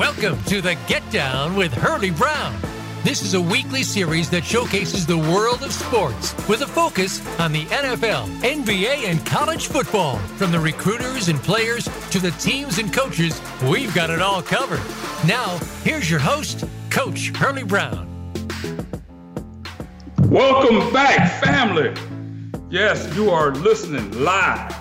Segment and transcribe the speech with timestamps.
[0.00, 2.56] Welcome to the Get Down with Hurlie Brown.
[3.04, 7.52] This is a weekly series that showcases the world of sports with a focus on
[7.52, 10.16] the NFL, NBA, and college football.
[10.38, 14.80] From the recruiters and players to the teams and coaches, we've got it all covered.
[15.26, 18.08] Now, here's your host, Coach Hurlie Brown.
[20.30, 21.92] Welcome back, family.
[22.70, 24.74] Yes, you are listening live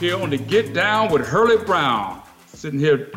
[0.00, 2.22] here on the Get Down with Hurlie Brown.
[2.48, 3.12] Sitting here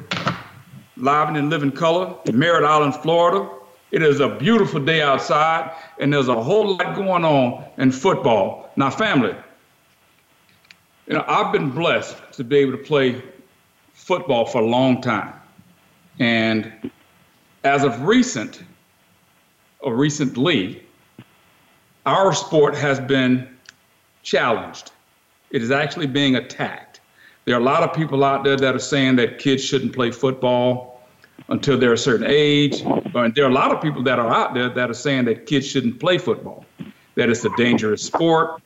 [0.97, 3.49] live and in living color in Merritt Island, Florida.
[3.91, 8.69] It is a beautiful day outside, and there's a whole lot going on in football.
[8.75, 9.33] Now, family,
[11.07, 13.21] you know, I've been blessed to be able to play
[13.93, 15.33] football for a long time.
[16.19, 16.91] And
[17.63, 18.63] as of recent,
[19.79, 20.83] or recently,
[22.05, 23.47] our sport has been
[24.23, 24.91] challenged.
[25.51, 26.86] It is actually being attacked.
[27.47, 30.11] There are a lot of people out there that are saying that kids shouldn't play
[30.11, 31.01] football
[31.47, 32.81] until they're a certain age.
[32.81, 35.45] And there are a lot of people that are out there that are saying that
[35.45, 36.65] kids shouldn't play football,
[37.15, 38.61] that it's a dangerous sport.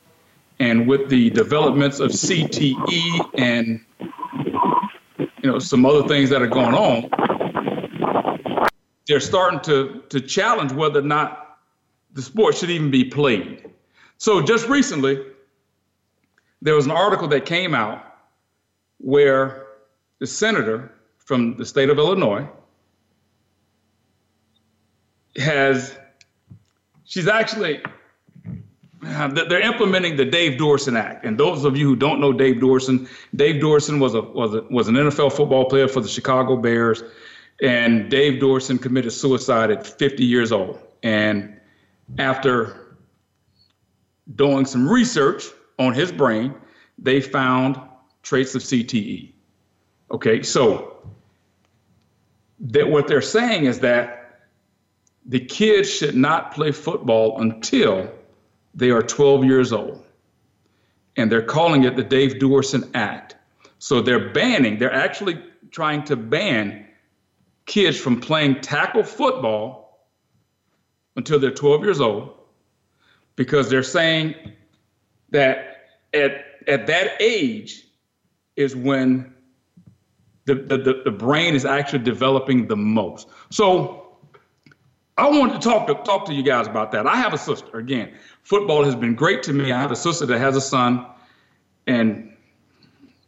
[0.58, 6.74] And with the developments of CTE and you know some other things that are going
[6.74, 7.08] on,
[9.06, 11.58] they're starting to to challenge whether or not
[12.14, 13.70] the sport should even be played.
[14.18, 15.24] So just recently,
[16.62, 18.11] there was an article that came out
[19.02, 19.66] where
[20.20, 22.48] the senator from the state of Illinois
[25.36, 25.98] has
[27.04, 27.82] she's actually
[29.04, 31.24] uh, they're implementing the Dave Duerson Act.
[31.24, 34.62] And those of you who don't know Dave Duerson, Dave Duerson was a was a,
[34.70, 37.02] was an NFL football player for the Chicago Bears,
[37.60, 40.78] and Dave Duerson committed suicide at 50 years old.
[41.02, 41.60] And
[42.18, 42.96] after
[44.36, 45.46] doing some research
[45.80, 46.54] on his brain,
[46.96, 47.80] they found
[48.22, 49.32] traits of CTE.
[50.10, 50.96] Okay, so
[52.60, 54.40] that what they're saying is that
[55.26, 58.10] the kids should not play football until
[58.74, 60.04] they are 12 years old.
[61.16, 63.36] And they're calling it the Dave Duerson Act.
[63.78, 66.86] So they're banning, they're actually trying to ban
[67.66, 70.06] kids from playing tackle football
[71.16, 72.34] until they're 12 years old
[73.36, 74.34] because they're saying
[75.30, 77.84] that at, at that age
[78.56, 79.32] is when
[80.44, 83.28] the, the, the brain is actually developing the most.
[83.50, 84.02] So
[85.16, 87.06] I wanted to talk to talk to you guys about that.
[87.06, 87.78] I have a sister.
[87.78, 89.70] Again, football has been great to me.
[89.70, 91.06] I have a sister that has a son,
[91.86, 92.32] and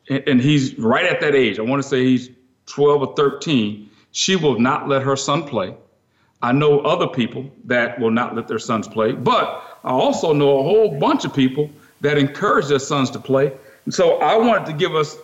[0.09, 1.59] and he's right at that age.
[1.59, 2.31] I want to say he's
[2.67, 3.91] 12 or 13.
[4.13, 5.75] She will not let her son play.
[6.43, 10.59] I know other people that will not let their sons play, but I also know
[10.59, 11.71] a whole bunch of people
[12.01, 13.53] that encourage their sons to play.
[13.91, 15.17] So I wanted to give us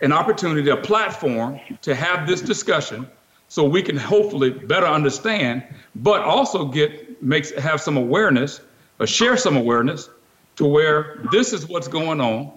[0.00, 3.06] an opportunity, a platform to have this discussion
[3.48, 5.62] so we can hopefully better understand,
[5.96, 8.60] but also get makes have some awareness
[8.98, 10.08] or share some awareness
[10.56, 12.52] to where this is what's going on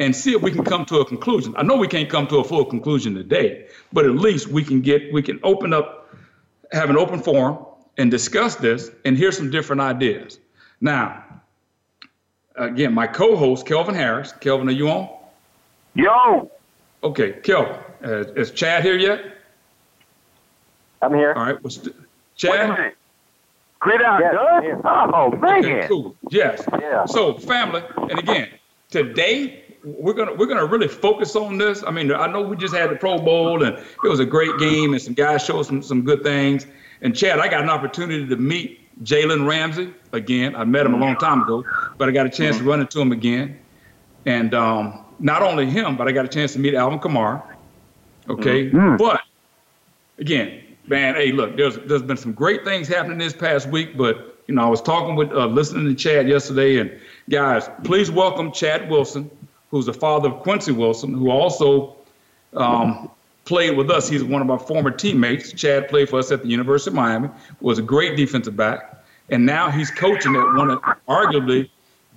[0.00, 1.54] and see if we can come to a conclusion.
[1.56, 4.80] I know we can't come to a full conclusion today, but at least we can
[4.80, 6.14] get we can open up,
[6.72, 7.58] have an open forum
[7.96, 10.38] and discuss this and hear some different ideas.
[10.80, 11.24] Now,
[12.58, 14.32] again, my co-host Kelvin Harris.
[14.32, 15.08] Kelvin, are you on?
[15.94, 16.50] Yo.
[17.02, 17.76] Okay, Kelvin.
[18.04, 19.20] Uh, is Chad here yet?
[21.02, 21.32] I'm here.
[21.32, 21.62] All right.
[21.62, 21.94] What's the,
[22.36, 22.94] Chad?
[23.80, 25.10] Quit out, yes, Doug.
[25.14, 25.64] Oh man.
[25.64, 26.16] Okay, cool.
[26.30, 26.64] Yes.
[26.80, 27.04] Yeah.
[27.06, 28.48] So family, and again,
[28.90, 31.84] today we're gonna we're gonna really focus on this.
[31.86, 34.58] I mean, I know we just had the Pro Bowl and it was a great
[34.58, 36.66] game and some guys showed some some good things.
[37.02, 40.56] And Chad, I got an opportunity to meet Jalen Ramsey again.
[40.56, 41.64] I met him a long time ago,
[41.96, 42.64] but I got a chance mm-hmm.
[42.64, 43.58] to run into him again.
[44.26, 47.42] And um, not only him, but I got a chance to meet Alvin Kamara.
[48.28, 48.96] Okay, mm-hmm.
[48.96, 49.22] but
[50.18, 54.36] again, man, hey, look, there's there's been some great things happening this past week, but
[54.46, 56.98] you know, I was talking with uh, listening to Chad yesterday, and
[57.30, 59.30] guys, please welcome Chad Wilson,
[59.70, 61.96] who's the father of Quincy Wilson, who also
[62.54, 63.10] um,
[63.44, 64.08] played with us.
[64.08, 65.52] He's one of our former teammates.
[65.52, 67.28] Chad played for us at the University of Miami,
[67.60, 68.97] was a great defensive back,
[69.30, 71.68] and now he's coaching at one of arguably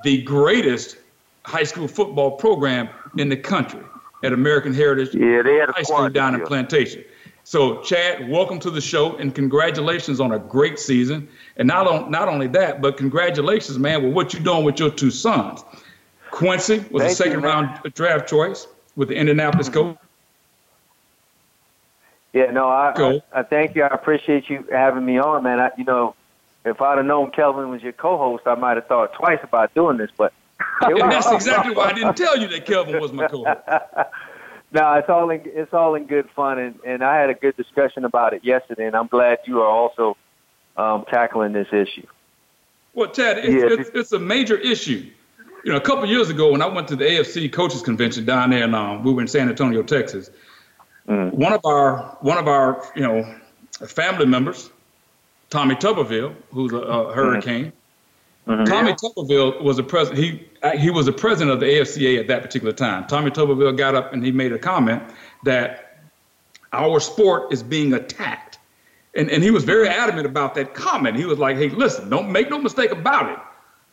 [0.03, 0.97] the greatest
[1.43, 3.81] high school football program in the country
[4.23, 7.03] at American Heritage yeah, they had a High School down in Plantation.
[7.43, 11.27] So, Chad, welcome to the show and congratulations on a great season.
[11.57, 14.91] And not, on, not only that, but congratulations, man, with what you're doing with your
[14.91, 15.63] two sons.
[16.29, 19.93] Quincy was thank a second you, round draft choice with the Indianapolis mm-hmm.
[22.33, 23.83] Yeah, no, I, I, I thank you.
[23.83, 25.59] I appreciate you having me on, man.
[25.59, 26.15] I, you know,
[26.65, 29.97] if I'd have known Kelvin was your co-host, I might have thought twice about doing
[29.97, 30.11] this.
[30.15, 30.33] But
[30.81, 33.59] and that's exactly why I didn't tell you that Kelvin was my co-host.
[34.73, 37.57] No, it's all in it's all in good fun, and, and I had a good
[37.57, 40.15] discussion about it yesterday, and I'm glad you are also
[40.77, 42.07] um, tackling this issue.
[42.93, 43.79] Well, Ted, it's, yeah.
[43.79, 45.09] it's, it's, a major issue.
[45.65, 48.51] You know, a couple years ago when I went to the AFC coaches convention down
[48.51, 50.29] there, and um, we were in San Antonio, Texas.
[51.07, 51.33] Mm.
[51.33, 53.23] One of our one of our you know
[53.85, 54.69] family members,
[55.51, 57.13] Tommy Tuberville, who's a, a mm-hmm.
[57.13, 57.73] hurricane.
[58.47, 58.63] Mm-hmm.
[58.63, 60.23] Tommy Tuberville was a president.
[60.23, 63.05] He he was the president of the AFCA at that particular time.
[63.05, 65.03] Tommy Tuberville got up and he made a comment
[65.43, 65.99] that
[66.73, 68.57] our sport is being attacked,
[69.13, 71.17] and and he was very adamant about that comment.
[71.17, 73.37] He was like, "Hey, listen, don't make no mistake about it.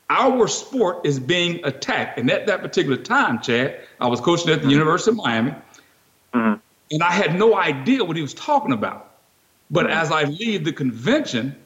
[0.08, 4.56] Our sport is being attacked." And at that particular time, Chad, I was coaching at
[4.56, 4.70] the mm-hmm.
[4.70, 5.50] University of Miami,
[6.32, 6.54] mm-hmm.
[6.90, 9.07] and I had no idea what he was talking about.
[9.70, 9.98] But mm-hmm.
[9.98, 11.56] as I leave the convention,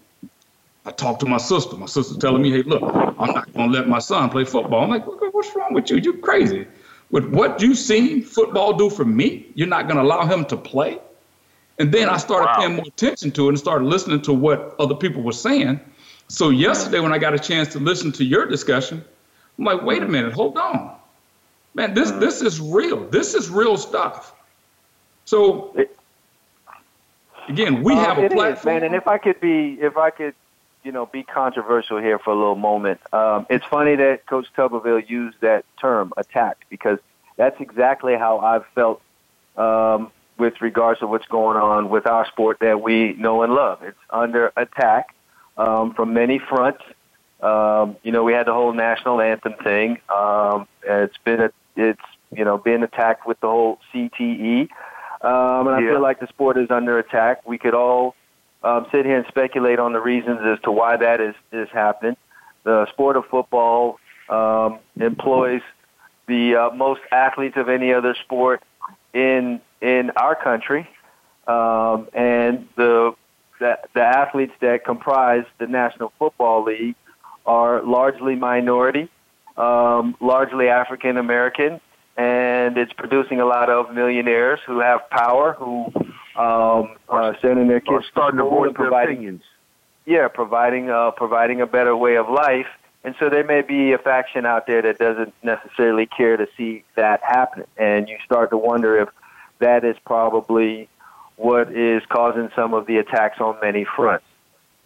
[0.84, 1.76] I talk to my sister.
[1.76, 4.82] My sister's telling me, hey, look, I'm not going to let my son play football.
[4.82, 5.98] I'm like, what's wrong with you?
[5.98, 6.66] You're crazy.
[7.10, 10.56] With what you've seen football do for me, you're not going to allow him to
[10.56, 10.98] play?
[11.78, 12.56] And then I started wow.
[12.58, 15.80] paying more attention to it and started listening to what other people were saying.
[16.28, 19.04] So yesterday, when I got a chance to listen to your discussion,
[19.58, 20.96] I'm like, wait a minute, hold on.
[21.74, 23.08] Man, this, this is real.
[23.08, 24.34] This is real stuff.
[25.24, 25.76] So
[27.48, 28.52] again, we uh, have a platform.
[28.52, 30.34] Is, man, and if I could be, if I could
[30.82, 33.00] you know, be controversial here for a little moment.
[33.12, 36.98] Um, it's funny that Coach Tuberville used that term, attack, because
[37.36, 39.00] that's exactly how I've felt
[39.56, 43.82] um, with regards to what's going on with our sport that we know and love.
[43.82, 45.14] It's under attack
[45.56, 46.82] um, from many fronts.
[47.40, 49.98] Um, you know, we had the whole national anthem thing.
[50.08, 52.00] Um, it's been a, it's
[52.34, 54.68] you know been attacked with the whole CTE,
[55.22, 55.92] um, and I yeah.
[55.92, 57.46] feel like the sport is under attack.
[57.46, 58.14] We could all
[58.62, 62.16] um, sit here and speculate on the reasons as to why that is, is happening.
[62.64, 63.98] The sport of football
[64.28, 65.62] um, employs
[66.26, 68.62] the uh, most athletes of any other sport
[69.12, 70.88] in in our country,
[71.46, 73.14] um, and the,
[73.58, 76.94] the the athletes that comprise the National Football League
[77.44, 79.10] are largely minority,
[79.56, 81.80] um, largely African American,
[82.66, 85.86] and it's producing a lot of millionaires who have power, who
[86.36, 89.42] um, uh, sending their kids starting to voice their opinions.
[90.04, 92.66] Yeah, providing uh, providing a better way of life,
[93.04, 96.84] and so there may be a faction out there that doesn't necessarily care to see
[96.96, 99.08] that happen, and you start to wonder if
[99.58, 100.88] that is probably
[101.36, 104.24] what is causing some of the attacks on many fronts.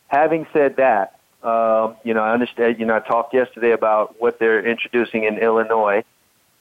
[0.08, 2.78] Having said that, um, you know, I understand.
[2.78, 6.04] You know, I talked yesterday about what they're introducing in Illinois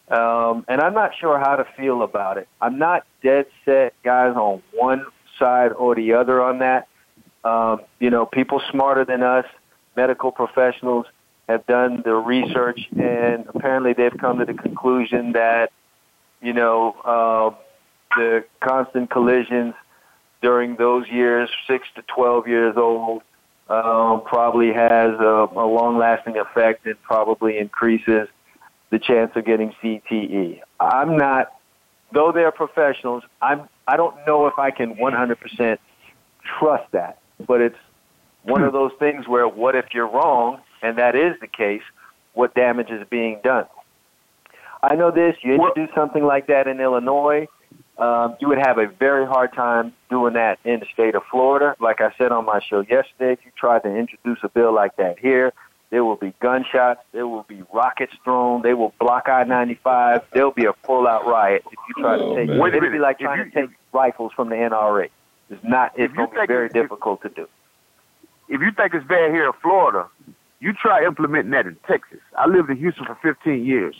[0.10, 2.48] um, and I'm not sure how to feel about it.
[2.62, 5.06] I'm not dead set, guys, on one
[5.40, 6.88] side or the other on that.
[7.44, 9.46] Um, you know, people smarter than us,
[9.96, 11.06] medical professionals,
[11.50, 15.72] have done the research, and apparently they've come to the conclusion that,
[16.42, 17.56] you know, uh,
[18.16, 19.74] the constant collisions
[20.42, 23.22] during those years, six to 12 years old,
[23.69, 28.28] um, probably has a, a long-lasting effect and probably increases
[28.96, 30.62] the chance of getting CTE.
[30.80, 31.52] I'm not,
[32.14, 35.78] though they're professionals, I'm, I don't know if I can 100%
[36.60, 37.78] trust that, but it's
[38.44, 41.82] one of those things where what if you're wrong, and that is the case,
[42.36, 43.66] what damage is being done?
[44.82, 47.48] I know this, you introduce something like that in Illinois,
[47.98, 51.75] um, you would have a very hard time doing that in the state of Florida.
[51.82, 54.96] Like I said on my show yesterday, if you tried to introduce a bill like
[54.96, 55.52] that here,
[55.96, 57.00] there will be gunshots.
[57.14, 58.64] There will be rockets thrown.
[58.64, 60.24] They will block I-95.
[60.34, 62.50] There'll be a full-out riot if you try oh, to take.
[62.50, 62.68] Man.
[62.68, 65.08] It'll be like trying you, to take if, rifles from the NRA.
[65.50, 65.94] It's not.
[65.96, 67.48] It's going to be very difficult to do.
[68.50, 70.10] If you think it's bad here in Florida,
[70.60, 72.20] you try implementing that in Texas.
[72.38, 73.96] I lived in Houston for 15 years.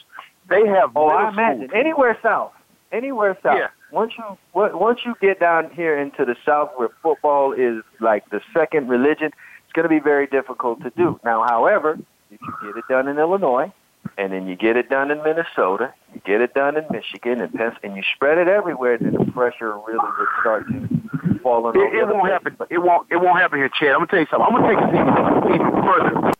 [0.50, 0.92] They have.
[0.98, 2.52] Oh, I imagine anywhere south.
[2.92, 3.58] Anywhere south.
[3.58, 3.68] Yeah.
[3.94, 8.42] Once you once you get down here into the south, where football is like the
[8.54, 9.32] second religion,
[9.76, 11.20] going to be very difficult to do.
[11.24, 12.00] Now, however,
[12.32, 13.72] if you get it done in Illinois,
[14.18, 17.54] and then you get it done in Minnesota, you get it done in Michigan and
[17.54, 21.76] Penn, and you spread it everywhere, then the pressure really would start to fall on.
[21.76, 22.56] It, it won't happen.
[22.70, 23.08] It won't.
[23.12, 23.90] It won't happen here, Chad.
[23.90, 24.48] I'm gonna tell you something.
[24.48, 26.32] I'm gonna take it even, further.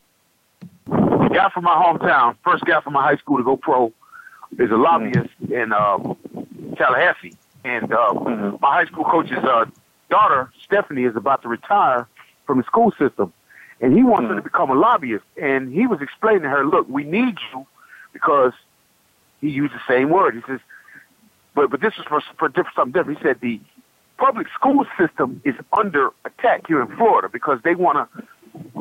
[1.28, 3.92] The guy from my hometown, first guy from my high school to go pro,
[4.58, 5.52] is a lobbyist mm-hmm.
[5.52, 5.98] in uh,
[6.76, 8.56] Tallahassee, and uh, mm-hmm.
[8.60, 9.66] my high school coach's uh,
[10.08, 12.08] daughter Stephanie is about to retire
[12.46, 13.32] from the school system,
[13.80, 14.28] and he wants mm.
[14.28, 14.46] her to hmm.
[14.46, 15.24] become a lobbyist.
[15.40, 17.66] And he was explaining to her, "Look, we need you
[18.12, 18.52] because
[19.40, 20.34] he used the same word.
[20.34, 20.60] He says,
[21.56, 23.18] but but this is for for different, something different.
[23.18, 23.60] He said the
[24.18, 28.22] public school system is under attack here in Florida because they want to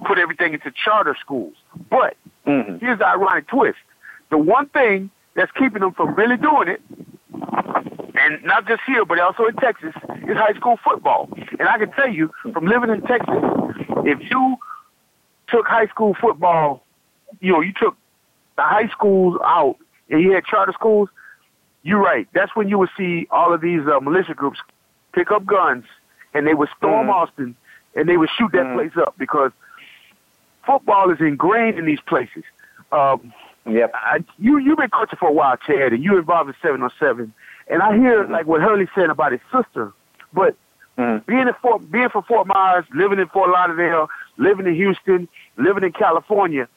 [0.06, 1.56] put everything into charter schools.
[1.90, 2.78] But mm-hmm.
[2.78, 3.78] here's the ironic twist:
[4.30, 6.82] the one thing that's keeping them from really doing it,
[8.26, 9.94] and not just here, but also in Texas,
[10.28, 11.30] is high school football.
[11.60, 13.36] And I can tell you, from living in Texas,
[14.04, 14.58] if you
[15.48, 16.84] took high school football,
[17.40, 17.96] you know, you took
[18.56, 19.78] the high schools out
[20.10, 21.10] and you had charter schools,
[21.84, 22.28] you're right.
[22.34, 24.60] That's when you would see all of these uh, militia groups
[25.14, 25.86] pick up guns
[26.34, 27.14] and they would storm mm.
[27.14, 27.56] Austin
[27.96, 28.76] and they would shoot that mm.
[28.76, 29.52] place up because
[30.66, 32.44] football is ingrained in these places.
[32.92, 33.34] Um,
[33.70, 33.92] yep.
[33.94, 36.92] I, you you've been coaching for a while, Chad, and you involved in seven on
[37.00, 37.34] seven.
[37.68, 38.32] And I hear mm-hmm.
[38.32, 39.94] like what Hurlie said about his sister,
[40.34, 40.56] but
[40.98, 41.26] mm.
[41.26, 45.84] being in Fort, being from Fort Myers, living in Fort Lauderdale, living in Houston, living
[45.84, 46.68] in California,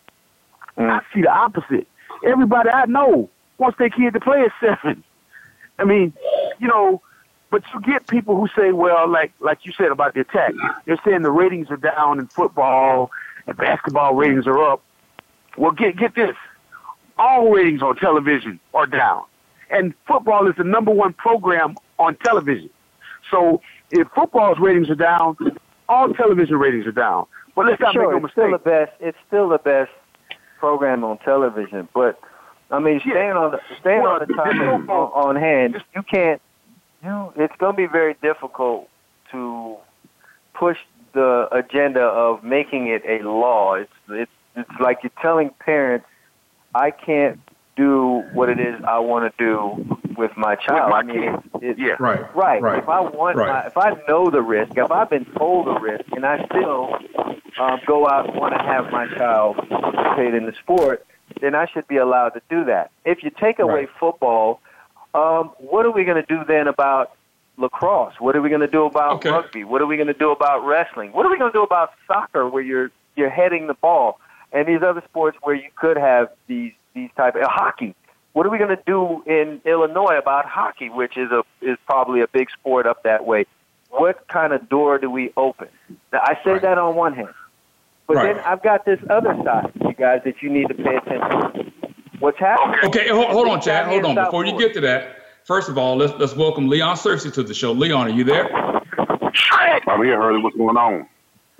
[0.77, 0.91] mm.
[0.91, 1.87] I see the opposite.
[2.25, 3.29] Everybody I know
[3.59, 5.05] wants their kid to play at seven.
[5.79, 6.13] I mean,
[6.59, 7.03] you know,
[7.51, 10.53] but you get people who say, well, like like you said about the attack,
[10.85, 13.11] they're saying the ratings are down in football
[13.47, 14.83] and basketball ratings are up.
[15.57, 16.37] Well, get get this,
[17.17, 19.25] all ratings on television are down,
[19.71, 22.71] and football is the number one program on television.
[23.31, 23.61] So
[23.91, 25.37] if football's ratings are down,
[25.89, 27.27] all television ratings are down.
[27.55, 28.93] But let's not sure, make no it's Still the best.
[29.01, 29.91] It's still the best
[30.59, 32.21] program on television, but
[32.71, 36.41] I mean, staying on the staying well, on the topic on, on hand, you can't.
[37.03, 38.89] You it's going to be very difficult
[39.33, 39.77] to
[40.55, 40.79] push
[41.15, 43.75] the agenda of making it a law.
[43.75, 46.07] It's it's it's like you're telling parents,
[46.75, 47.41] I can't
[47.79, 50.87] do what it is I want to do with my child.
[50.87, 52.61] With my I mean, it's, it's, yeah, right, right.
[52.61, 52.83] right.
[52.83, 53.49] If I want, right.
[53.49, 56.95] my, if I know the risk, if I've been told the risk, and I still
[57.59, 61.07] um, go out and want to have my child participate in the sport,
[61.41, 62.91] then I should be allowed to do that.
[63.05, 63.89] If you take away right.
[64.01, 64.61] football,
[65.15, 67.13] um, what are we going to do then about
[67.57, 68.15] lacrosse?
[68.19, 69.31] What are we going to do about okay.
[69.31, 69.65] rugby?
[69.65, 71.13] What are we going to do about wrestling?
[71.13, 74.21] What are we going to do about soccer, where you're you're heading the ball,
[74.53, 77.95] and these other sports where you could have these these type of uh, hockey?
[78.33, 82.21] What are we going to do in Illinois about hockey, which is a is probably
[82.21, 83.47] a big sport up that way?
[83.91, 85.69] What kind of door do we open?
[86.13, 86.63] Now, I say right.
[86.63, 87.35] that on one hand.
[88.07, 88.37] But right.
[88.37, 91.73] then I've got this other side, you guys, that you need to pay attention to.
[92.21, 92.81] What's happening?
[92.85, 93.87] Okay, hold, hold on, Chad.
[93.87, 94.15] Hold on.
[94.15, 97.55] Before you get to that, first of all, let's let's welcome Leon Searcy to the
[97.55, 97.73] show.
[97.73, 98.49] Leon, are you there?
[99.89, 100.43] I'm here, Hurlie.
[100.43, 101.07] What's going on?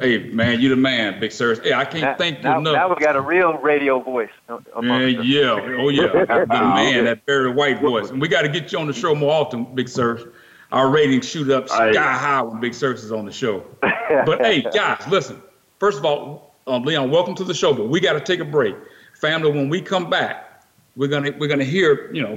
[0.01, 1.61] Hey, man, you the man, Big Sir.
[1.61, 2.75] Hey, I can't now, thank you now, enough.
[2.75, 4.31] Now we got a real radio voice.
[4.49, 5.77] Yeah, yeah.
[5.77, 6.07] Oh, yeah.
[6.25, 8.11] the man, that very white voice.
[8.11, 10.33] And we got to get you on the show more often, Big Sir.
[10.71, 13.65] Our ratings shoot up sky high when Big Sir is on the show.
[13.81, 15.43] But, hey, guys, listen.
[15.81, 17.75] First of all, um, Leon, welcome to the show.
[17.75, 18.77] But we got to take a break,
[19.15, 19.51] family.
[19.51, 20.65] When we come back,
[20.95, 22.37] we're gonna we're gonna hear you know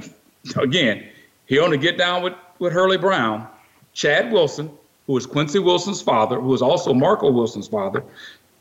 [0.56, 1.06] again.
[1.46, 3.46] He on to get down with with Hurlie Brown,
[3.92, 4.70] Chad Wilson,
[5.06, 8.02] who is Quincy Wilson's father, who is also Marco Wilson's father.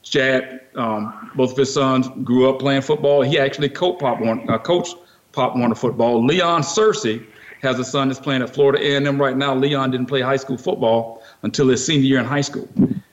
[0.03, 3.21] Chad, um, both of his sons grew up playing football.
[3.21, 4.95] He actually coached Pop Warner, uh, coached
[5.31, 6.25] Pop Warner football.
[6.25, 7.25] Leon Searcy
[7.61, 9.53] has a son that's playing at Florida A&M right now.
[9.53, 12.67] Leon didn't play high school football until his senior year in high school.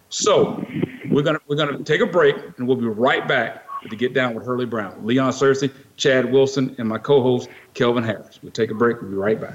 [0.09, 0.65] So
[1.11, 4.35] we're gonna we're gonna take a break and we'll be right back to get down
[4.35, 8.41] with Hurlie Brown, Leon Searcy, Chad Wilson, and my co-host Kelvin Harris.
[8.43, 9.01] We'll take a break.
[9.03, 9.55] We'll be right back.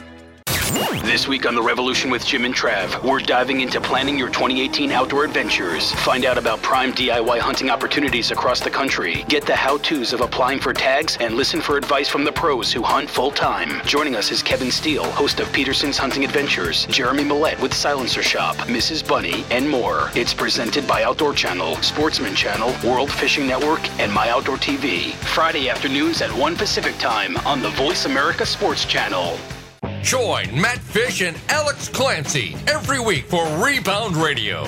[0.71, 4.91] This week on The Revolution with Jim and Trav, we're diving into planning your 2018
[4.91, 5.91] outdoor adventures.
[5.91, 9.25] Find out about prime DIY hunting opportunities across the country.
[9.27, 12.71] Get the how to's of applying for tags and listen for advice from the pros
[12.71, 13.85] who hunt full time.
[13.85, 18.55] Joining us is Kevin Steele, host of Peterson's Hunting Adventures, Jeremy Millette with Silencer Shop,
[18.67, 19.05] Mrs.
[19.05, 20.09] Bunny, and more.
[20.15, 25.11] It's presented by Outdoor Channel, Sportsman Channel, World Fishing Network, and My Outdoor TV.
[25.35, 29.37] Friday afternoons at 1 Pacific Time on the Voice America Sports Channel.
[30.03, 34.65] Join Matt Fish and Alex Clancy every week for Rebound Radio.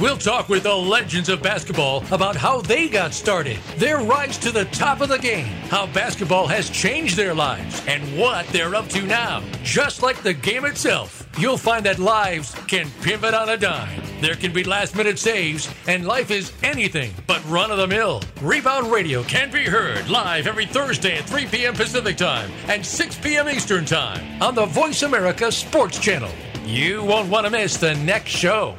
[0.00, 4.50] We'll talk with the legends of basketball about how they got started, their rise to
[4.50, 8.88] the top of the game, how basketball has changed their lives, and what they're up
[8.88, 9.42] to now.
[9.62, 14.00] Just like the game itself, you'll find that lives can pivot on a dime.
[14.22, 18.22] There can be last minute saves, and life is anything but run of the mill.
[18.40, 21.74] Rebound Radio can be heard live every Thursday at 3 p.m.
[21.74, 23.50] Pacific Time and 6 p.m.
[23.50, 26.32] Eastern Time on the Voice America Sports Channel.
[26.64, 28.78] You won't want to miss the next show.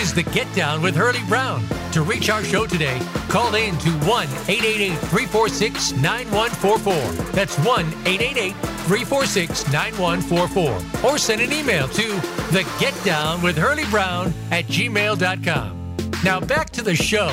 [0.00, 1.62] Is the Get Down with Hurlie Brown.
[1.92, 7.32] To reach our show today, call in to 1 888 346 9144.
[7.32, 11.10] That's 1 888 346 9144.
[11.10, 12.06] Or send an email to
[12.50, 15.96] the Get Down with Hurlie Brown at gmail.com.
[16.24, 17.28] Now back to the show.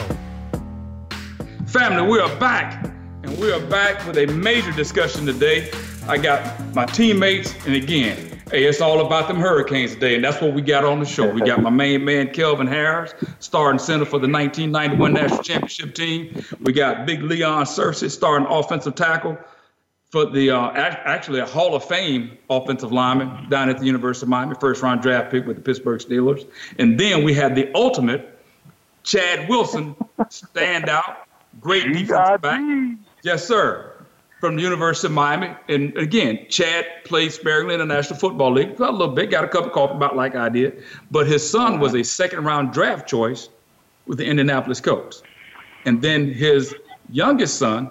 [1.67, 2.86] Family, we are back,
[3.24, 5.71] and we are back with a major discussion today.
[6.05, 10.41] I got my teammates, and again, hey, it's all about them Hurricanes today, and that's
[10.41, 11.29] what we got on the show.
[11.29, 16.43] We got my main man, Kelvin Harris, starting center for the 1991 National Championship team.
[16.61, 19.37] We got Big Leon Searcy, starting offensive tackle
[20.09, 24.29] for the uh, actually a Hall of Fame offensive lineman down at the University of
[24.29, 26.47] Miami, first round draft pick with the Pittsburgh Steelers.
[26.79, 28.39] And then we had the ultimate
[29.03, 31.17] Chad Wilson, standout,
[31.59, 32.61] great defensive back.
[33.23, 33.96] Yes, sir.
[34.39, 35.50] From the University of Miami.
[35.67, 38.77] And again, Chad played sparingly in the National Football League.
[38.77, 40.84] Got a little bit, got a cup of coffee about like I did.
[41.10, 43.50] But his son was a second round draft choice
[44.06, 45.24] with the Indianapolis Colts.
[45.86, 46.75] And then his
[47.10, 47.89] youngest son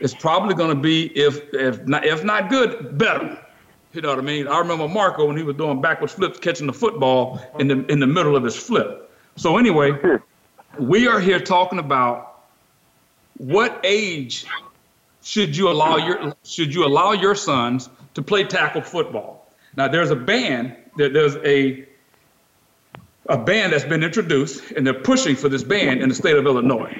[0.00, 3.38] is probably going to be, if if not, if not good, better.
[3.92, 4.46] You know what I mean?
[4.46, 7.98] I remember Marco when he was doing backwards flips, catching the football in the in
[7.98, 9.10] the middle of his flip.
[9.36, 9.92] So anyway,
[10.78, 12.42] we are here talking about
[13.38, 14.44] what age
[15.26, 19.50] should you allow your should you allow your sons to play tackle football?
[19.76, 21.84] Now there's a ban, there's a
[23.28, 26.46] a ban that's been introduced, and they're pushing for this ban in the state of
[26.46, 26.96] Illinois,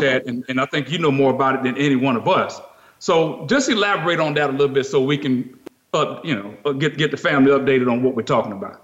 [0.00, 2.60] Chad, and, and I think you know more about it than any one of us.
[2.98, 5.56] So just elaborate on that a little bit so we can,
[5.94, 8.82] uh, you know, uh, get get the family updated on what we're talking about.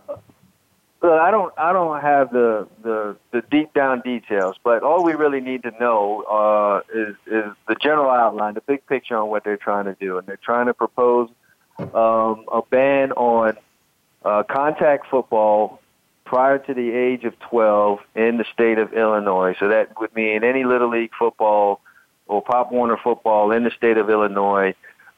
[1.13, 5.41] I don't, I don't have the, the the deep down details, but all we really
[5.41, 9.57] need to know uh, is is the general outline, the big picture on what they're
[9.57, 11.29] trying to do, and they're trying to propose
[11.79, 13.57] um, a ban on
[14.25, 15.81] uh, contact football
[16.25, 19.55] prior to the age of 12 in the state of Illinois.
[19.61, 21.81] So that would mean any Little League football
[22.27, 24.75] or Pop Warner football in the state of Illinois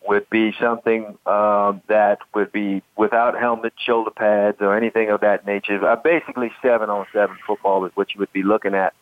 [0.09, 5.47] would be something um, that would be without helmet, shoulder pads, or anything of that
[5.47, 5.87] nature.
[5.87, 8.94] Uh, basically, seven on seven football is what you would be looking at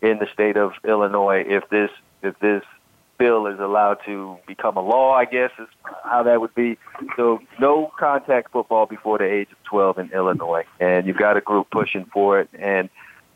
[0.00, 1.90] in the state of Illinois if this
[2.22, 2.62] if this
[3.18, 5.12] bill is allowed to become a law.
[5.12, 5.68] I guess is
[6.04, 6.78] how that would be.
[7.16, 11.42] So no contact football before the age of 12 in Illinois, and you've got a
[11.42, 12.88] group pushing for it, and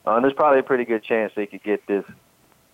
[0.07, 2.05] uh, there's probably a pretty good chance they could get this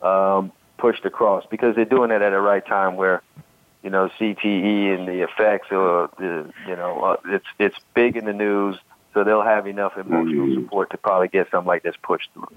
[0.02, 3.22] um, pushed across because they're doing it at the right time where
[3.86, 8.24] you know CTE and the effects or the you know uh, it's it's big in
[8.24, 8.76] the news,
[9.14, 12.48] so they'll have enough emotional support to probably get something like this pushed through.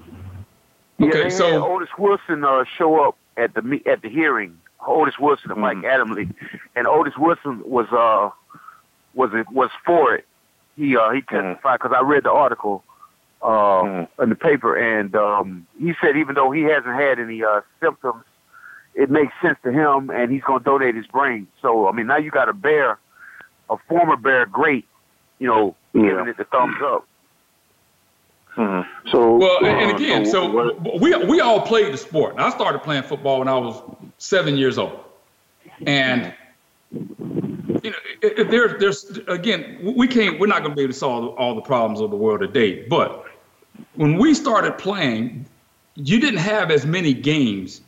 [1.00, 4.58] Okay, yeah, so Otis Wilson uh, show up at the me- at the hearing.
[4.88, 6.34] Otis Wilson and Mike Adamle,
[6.76, 8.32] and Otis Wilson was uh
[9.13, 10.26] was it was for it.
[10.78, 12.84] He uh he testified because I read the article
[13.44, 17.62] uh in the paper, and um he said even though he hasn't had any uh
[17.80, 18.24] symptoms,
[18.95, 21.47] it makes sense to him, and he's going to donate his brain.
[21.62, 22.97] So I mean, now you got a bear,
[23.69, 24.86] a former bear great,
[25.39, 27.06] you know, giving it the thumbs up.
[29.12, 32.34] So Well, and, and uh, again, so what- we we all played the sport.
[32.34, 33.82] And I started playing football when I was
[34.17, 34.99] seven years old,
[35.86, 36.34] and
[36.91, 40.91] you know, it, it, there, there's again, we can't, we're not going to be able
[40.93, 42.86] to solve all the problems of the world today.
[42.89, 43.25] But
[43.95, 45.45] when we started playing,
[45.95, 47.82] you didn't have as many games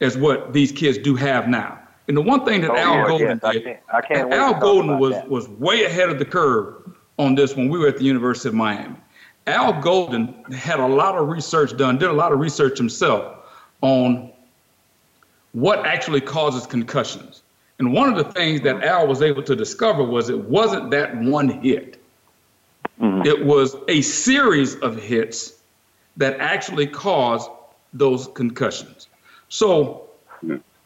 [0.00, 1.78] as what these kids do have now.
[2.06, 4.32] And the one thing that Oh, Al yeah, Golden yes, I did, can't- I can't
[4.32, 5.28] Al Golden was that.
[5.28, 6.74] was way ahead of the curve
[7.18, 8.96] on this when we were at the University of Miami.
[9.46, 13.36] Al Golden had a lot of research done, did a lot of research himself
[13.82, 14.30] on
[15.52, 17.42] what actually causes concussions.
[17.78, 21.16] And one of the things that Al was able to discover was it wasn't that
[21.16, 22.02] one hit.
[23.00, 23.26] Mm-hmm.
[23.26, 25.54] It was a series of hits
[26.16, 27.48] that actually caused
[27.92, 29.06] those concussions.
[29.48, 30.08] So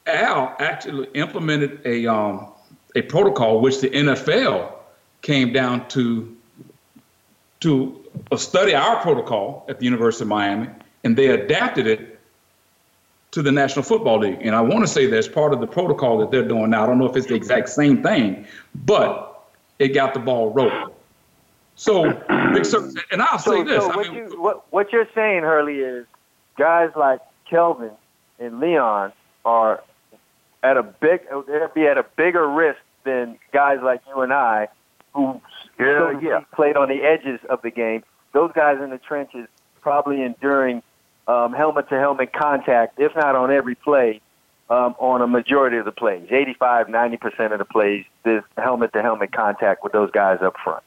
[0.07, 2.49] Al actually implemented a um,
[2.95, 4.73] a protocol which the NFL
[5.23, 6.37] came down to
[7.61, 7.99] to
[8.31, 10.69] uh, study our protocol at the University of Miami,
[11.05, 12.19] and they adapted it
[13.31, 14.39] to the National Football League.
[14.43, 16.85] And I want to say that's part of the protocol that they're doing now.
[16.85, 18.47] I don't know if it's the exact same thing,
[18.85, 19.49] but
[19.79, 20.89] it got the ball rolling.
[21.77, 22.13] So,
[22.53, 23.83] Big Sur, and I'll So, say this.
[23.83, 26.07] so I mean, you, what, what you're saying, Hurlie, is
[26.59, 27.93] guys like Kelvin
[28.43, 29.13] and Leon
[29.45, 29.83] are
[30.63, 34.69] at a big, they'd be at a bigger risk than guys like you and I,
[35.15, 35.41] who
[35.79, 36.41] Yeah, so yeah.
[36.55, 38.05] played on the edges of the game.
[38.33, 39.49] Those guys in the trenches
[39.81, 40.83] probably enduring
[41.29, 44.21] um, helmet-to-helmet contact, if not on every play,
[44.71, 46.27] um, on a majority of the plays.
[46.31, 50.83] 85, 90% of the plays, there's helmet-to-helmet contact with those guys up front.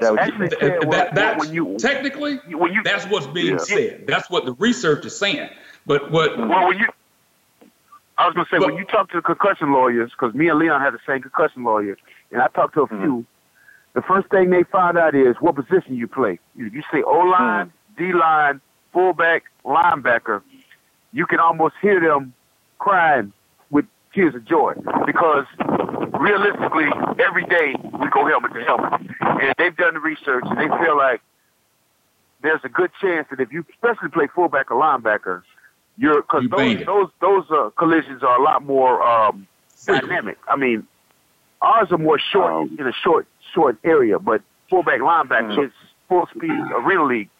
[0.00, 3.26] That what Actually, th- yeah, well, that, that's when you- technically when you- that's what's
[3.26, 3.58] being Yeah.
[3.58, 4.04] said.
[4.06, 5.50] That's what the research is saying.
[5.88, 6.86] But what Well, when you,
[8.18, 10.58] I was gonna say But- when you talk to the concussion lawyers, because me and
[10.58, 11.96] Leon had the same concussion lawyer,
[12.30, 13.02] and I talked to a mm-hmm.
[13.02, 13.26] few.
[13.94, 16.38] The first thing they find out is what position you play.
[16.54, 17.96] You, you say O line, mm.
[17.96, 18.60] D line,
[18.92, 20.42] fullback, linebacker.
[21.12, 22.34] You can almost hear them
[22.78, 23.32] crying
[23.70, 24.74] with tears of joy
[25.06, 25.46] because
[26.20, 30.68] realistically, every day we go helmet to helmet, and they've done the research and they
[30.84, 31.22] feel like
[32.42, 35.42] there's a good chance that if you especially play fullback or linebacker,
[35.98, 39.46] you're because You those those those uh, collisions are a lot more um,
[39.86, 40.38] dynamic.
[40.48, 40.86] I mean,
[41.60, 45.72] ours are more short Um, in a short short area, but fullback linebacker is
[46.08, 47.30] full speed arena league.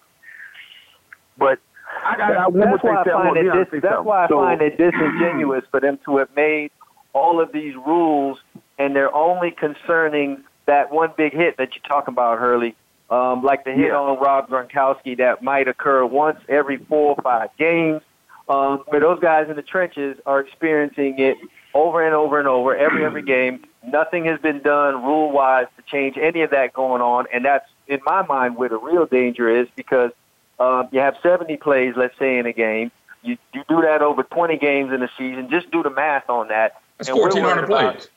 [1.38, 1.59] But
[2.05, 3.11] I got I, that's why I to say.
[3.11, 4.05] I find want it Leon to dis- that's something.
[4.05, 6.71] why I So- find it disingenuous for them to have made
[7.14, 8.38] all of these rules
[8.79, 12.77] and they're only concerning that one big hit that you're talking about, Hurlie.
[13.11, 13.97] Um, like the hit Yeah.
[13.97, 18.03] on Rob Gronkowski that might occur once every four or five games,
[18.48, 21.37] um, where those guys in the trenches are experiencing it
[21.74, 23.64] over and over and over every every game.
[23.87, 27.68] Nothing has been done rule wise to change any of that going on, and that's
[27.87, 30.11] in my mind where the real danger is because
[30.58, 32.90] um, you have 70 plays, let's say, in a game.
[33.22, 35.48] You, you do that over 20 games in a season.
[35.50, 36.80] Just do the math on that.
[36.98, 38.08] that's And we're 1,400 worried about- plays.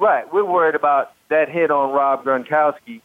[0.00, 0.32] Right.
[0.32, 3.00] We're worried about that hit on Rob Gronkowski,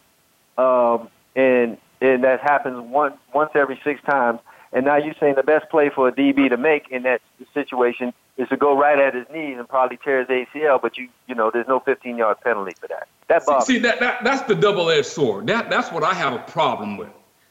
[0.57, 4.39] um, and and that happens once once every six times.
[4.71, 7.21] And now you're saying the best play for a DB to make in that
[7.53, 11.09] situation is to go right at his knees and probably tear his ACL, but you
[11.27, 13.07] you know there's no 15 yard penalty for that.
[13.27, 13.67] That See, bothers.
[13.67, 15.47] see that, that that's the double-edged sword.
[15.47, 17.09] That that's what I have a problem with,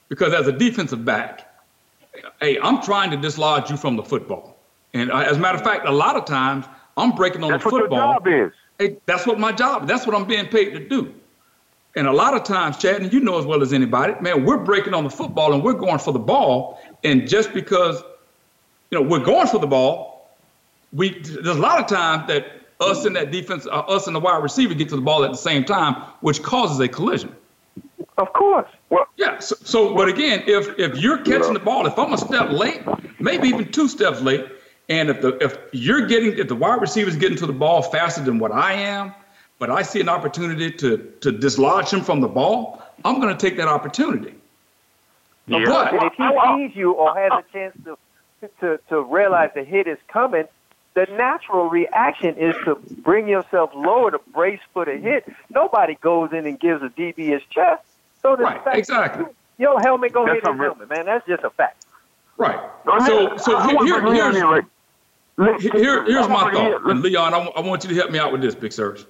[0.09, 1.47] because as a defensive back,
[2.41, 4.57] hey, I'm trying to dislodge you from the football,
[4.95, 7.65] and uh, as a matter of fact, a lot of times I'm breaking on That's
[7.65, 8.15] the what your football.
[8.15, 8.53] job is.
[8.79, 9.83] Hey, that's what my job.
[9.83, 9.89] Is.
[9.89, 11.13] That's what I'm being paid to do.
[11.97, 14.59] And a lot of times, Chad, and you know as well as anybody, man, we're
[14.59, 16.81] breaking on the football and we're going for the ball.
[17.05, 18.03] And just because,
[18.91, 20.31] you know, we're going for the ball,
[20.93, 22.47] we there's a lot of times that
[22.81, 25.31] us and that defense, uh, us and the wide receiver get to the ball at
[25.31, 27.35] the same time, which causes a collision.
[28.17, 28.69] Of course.
[28.91, 29.39] Well, Yeah.
[29.39, 32.83] So, so but again, if if you're catching the ball, if I'm a step late,
[33.21, 34.45] maybe even two steps late,
[34.89, 37.83] and if the if you're getting if the wide receiver is getting to the ball
[37.83, 39.15] faster than what I am,
[39.59, 43.41] but I see an opportunity to to dislodge him from the ball, I'm going to
[43.41, 44.35] take that opportunity.
[45.49, 45.65] Yeah.
[45.67, 47.99] But And if he sees you or has a chance to,
[48.61, 50.45] to, to realize the hit is coming,
[50.95, 55.25] the natural reaction is to bring yourself lower to brace for the hit.
[55.51, 57.83] Nobody goes in and gives a DB his chest.
[58.23, 59.27] So the Right, fact exactly.
[59.59, 60.73] Your helmet go That's hit his unreal.
[60.75, 61.07] helmet, man.
[61.07, 61.85] That's just a fact.
[62.37, 62.59] right.
[63.07, 64.65] So so here, here- here's in, right?
[65.37, 68.19] Let- here- here's my thought, Leon- and Leon, I, I want you to help me
[68.19, 69.05] out with this, Big Surge.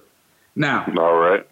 [0.55, 1.45] Now, All right.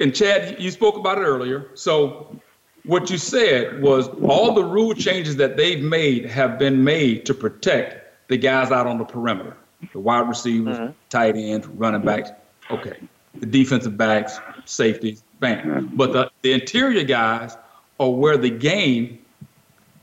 [0.00, 1.66] and Chad, you spoke about it earlier.
[1.74, 2.40] So
[2.84, 7.34] what you said was all the rule changes that they've made have been made to
[7.34, 9.56] protect the guys out on the perimeter,
[9.92, 12.30] the wide receivers, tight ends, running backs.
[12.70, 12.96] Okay,
[13.34, 15.90] the defensive backs, safeties, bam.
[15.94, 17.56] But the, the interior guys
[18.00, 19.18] are where the game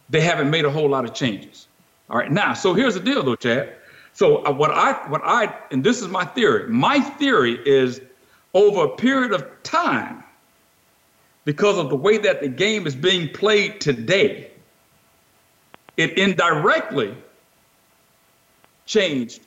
[0.10, 1.68] they haven't made a whole lot of changes.
[2.10, 3.74] All right, now so here's the deal though, Chad.
[4.14, 6.68] So uh, what I what I and this is my theory.
[6.68, 8.02] My theory is
[8.54, 10.21] over a period of time,
[11.46, 14.52] because of the way that the game is being played today,
[15.98, 17.16] it indirectly
[18.86, 19.42] changed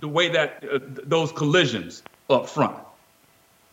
[0.00, 2.76] the way that uh, those collisions up front.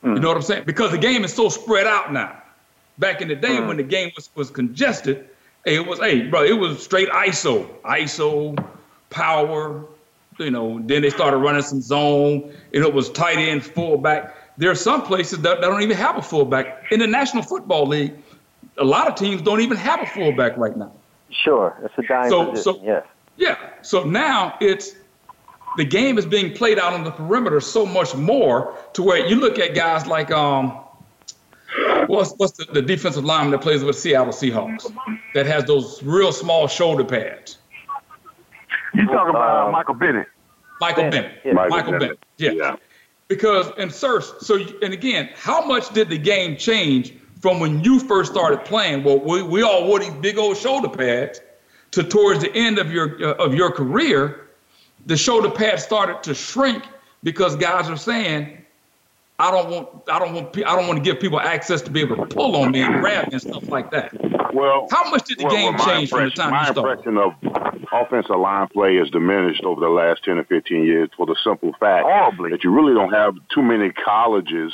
[0.03, 0.63] You know what I'm saying?
[0.65, 2.41] Because the game is so spread out now.
[2.97, 5.27] Back in the day when the game was, was congested,
[5.65, 8.57] it was, hey, bro, it was straight ISO, ISO,
[9.09, 9.83] power,
[10.39, 14.36] you know, then they started running some zone, and it was tight end, fullback.
[14.57, 16.91] There are some places that, that don't even have a fullback.
[16.91, 18.13] In the National Football League,
[18.77, 20.91] a lot of teams don't even have a fullback right now.
[21.29, 22.63] Sure, it's a dying So- position.
[22.63, 23.05] so- yes.
[23.39, 23.55] Yeah.
[23.83, 24.95] So now it's
[25.77, 29.35] the game is being played out on the perimeter so much more to where you
[29.35, 30.75] look at guys like um
[32.07, 34.91] what's what's the, the defensive lineman that plays with Seattle Seahawks
[35.35, 37.59] that has those real small shoulder pads.
[38.95, 40.27] You talking about uh, Michael Bennett?
[40.81, 41.41] Michael Bennett, Bennett.
[41.45, 41.53] yeah.
[41.53, 42.19] Michael, Michael Bennett.
[42.39, 42.57] Bennett.
[42.57, 42.69] Yeah.
[42.71, 42.75] Yeah.
[43.27, 47.99] Because and sir, so and again, how much did the game change from when you
[47.99, 49.03] first started playing?
[49.03, 51.41] Well, we, we all wore these big old shoulder pads
[51.91, 54.47] to towards the end of your uh, of your career,
[55.05, 56.83] the shoulder pads started to shrink
[57.23, 58.57] because guys are saying,
[59.39, 62.01] I don't want I don't want I don't want to give people access to be
[62.01, 64.13] able to pull on me and grab me and stuff like that.
[64.53, 66.99] Well, how much did the well, game well, change from the time you started?
[66.99, 67.33] impression of
[67.91, 71.71] offensive line play has diminished over the last 10 or 15 years for the simple
[71.79, 72.51] fact Horribly.
[72.51, 74.71] that you really don't have too many colleges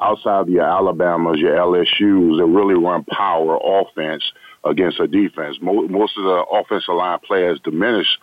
[0.00, 4.24] outside of your Alabamas, your LSUs that really run power offense
[4.64, 5.58] against a defense.
[5.60, 8.18] Most of the offensive line players diminished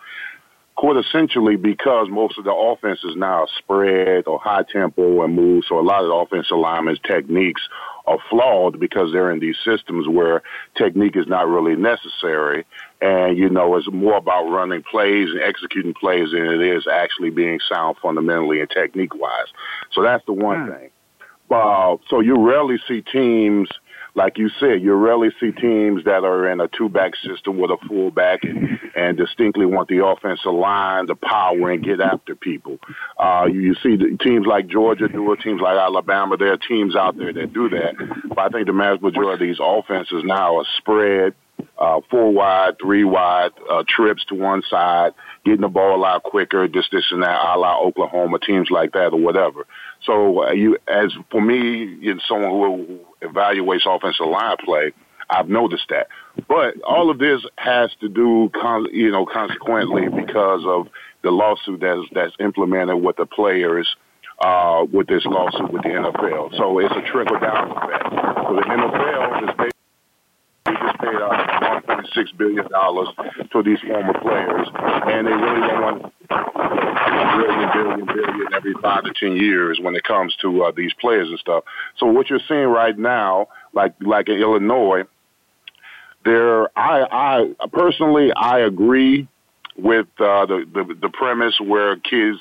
[0.76, 5.64] quite essentially because most of the offense is now spread or high tempo and move.
[5.68, 7.60] So a lot of the offensive linemen's techniques
[8.06, 10.42] are flawed because they're in these systems where
[10.76, 12.64] technique is not really necessary.
[13.02, 17.30] And, you know, it's more about running plays and executing plays than it is actually
[17.30, 19.46] being sound fundamentally and technique wise.
[19.92, 20.90] So that's the one thing.
[21.50, 23.68] Uh, so you rarely see teams,
[24.14, 27.78] like you said, you rarely see teams that are in a two-back system with a
[27.88, 32.78] fullback and, and distinctly want the offensive line to power and get after people.
[33.18, 36.36] Uh, you, you see the teams like Georgia do it, teams like Alabama.
[36.36, 37.94] There are teams out there that do that.
[38.28, 41.34] But I think the vast majority of these offenses now are spread,
[41.78, 45.12] uh, four wide, three wide, uh, trips to one side,
[45.44, 48.92] getting the ball a lot quicker, this, this, and that, a la Oklahoma, teams like
[48.92, 49.66] that or whatever.
[50.04, 54.92] So uh, you, as for me, know, someone who evaluates offensive line play,
[55.28, 56.08] I've noticed that.
[56.48, 60.88] But all of this has to do, con- you know, consequently because of
[61.22, 63.94] the lawsuit that's that's implemented with the players
[64.40, 66.56] uh, with this lawsuit with the NFL.
[66.56, 68.08] So it's a trickle down effect.
[68.48, 69.79] So the NFL is basically
[70.70, 73.08] they just paid out 1.6 billion dollars
[73.52, 79.12] to these former players, and they really don't want billion, billion, billion every five to
[79.18, 81.64] ten years when it comes to uh, these players and stuff.
[81.98, 85.02] So what you're seeing right now, like like in Illinois,
[86.24, 89.28] there, I, I personally, I agree
[89.76, 92.38] with uh, the, the the premise where kids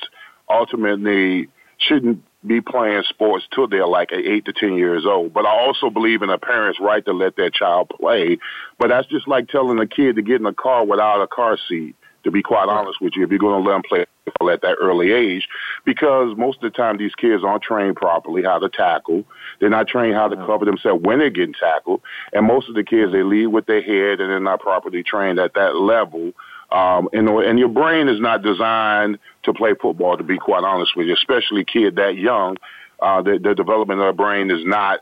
[0.50, 5.34] ultimately shouldn't be playing sports till they're like eight to ten years old.
[5.34, 8.38] But I also believe in a parent's right to let their child play.
[8.78, 11.58] But that's just like telling a kid to get in a car without a car
[11.67, 11.95] seat.
[12.25, 14.06] To be quite honest with you, if you're going to let them play
[14.52, 15.47] at that early age,
[15.86, 19.23] because most of the time these kids aren't trained properly how to tackle.
[19.60, 22.02] They're not trained how to cover themselves when they're getting tackled,
[22.34, 25.39] and most of the kids they lead with their head and they're not properly trained
[25.39, 26.34] at that level.
[26.71, 30.95] Um, and, and your brain is not designed to play football, to be quite honest
[30.95, 32.58] with you, especially a kid that young.
[33.01, 34.99] Uh, the, the development of the brain is not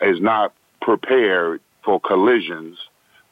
[0.00, 2.78] is not prepared for collisions.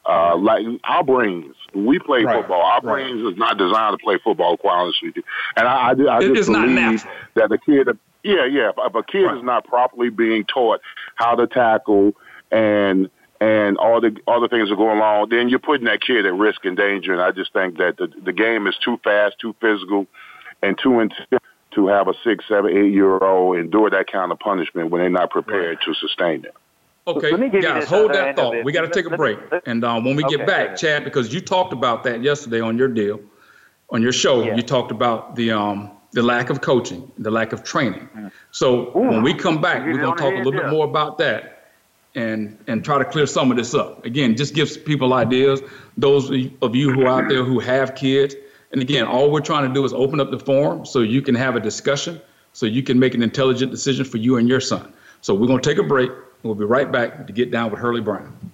[0.07, 2.61] Uh, like our brains, we play Right, football.
[2.61, 2.83] Our right.
[2.83, 4.55] brains is not designed to play football.
[4.57, 5.23] Quite honest with you,
[5.57, 7.13] and I, I, I It- just it's not believe natural.
[7.33, 7.87] that the kid,
[8.23, 9.37] yeah, yeah, if, if a kid Right.
[9.37, 10.79] is not properly being taught
[11.15, 12.13] how to tackle
[12.51, 13.09] and
[13.41, 16.33] and all the all the things that go along, then you're putting that kid at
[16.33, 17.13] risk and danger.
[17.13, 20.07] And I just think that the the game is too fast, too physical,
[20.61, 24.39] and too intense to have a six, seven, eight year old endure that kind of
[24.39, 26.53] punishment when they're not prepared to sustain it.
[27.07, 28.63] Okay, Let me give you guys, hold that thought.
[28.63, 30.75] We got to take a break, and um, when we Okay, get go back.
[30.75, 33.19] Chad, because you talked about that yesterday on your deal,
[33.91, 34.55] on your show, Yeah.
[34.55, 38.09] you talked about the um the lack of coaching, the lack of training.
[38.51, 41.54] So when we come back, we're gonna talk a head little bit more about that,
[42.15, 44.05] and and try to clear some of this up.
[44.05, 45.61] Again, just gives people ideas.
[45.97, 46.29] Those
[46.61, 48.35] of you who are out there who have kids,
[48.71, 51.35] and again, all we're trying to do is open up the forum so you can
[51.35, 52.19] have a discussion,
[52.53, 54.93] so you can make an intelligent decision for you and your son.
[55.21, 56.11] So we're gonna take a break.
[56.43, 58.53] We'll be right back to get down with Hurlie Brown.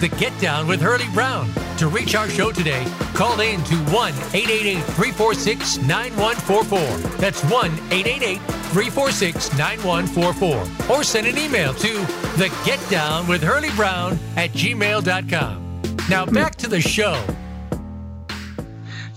[0.00, 1.50] The Get Down with Hurlie Brown.
[1.78, 7.18] To reach our show today, call in to 1 888 346 9144.
[7.18, 10.96] That's 1 888 346 9144.
[10.96, 11.88] Or send an email to
[12.38, 15.82] the Get Down with Hurlie Brown at gmail.com.
[16.08, 17.20] Now back to the show.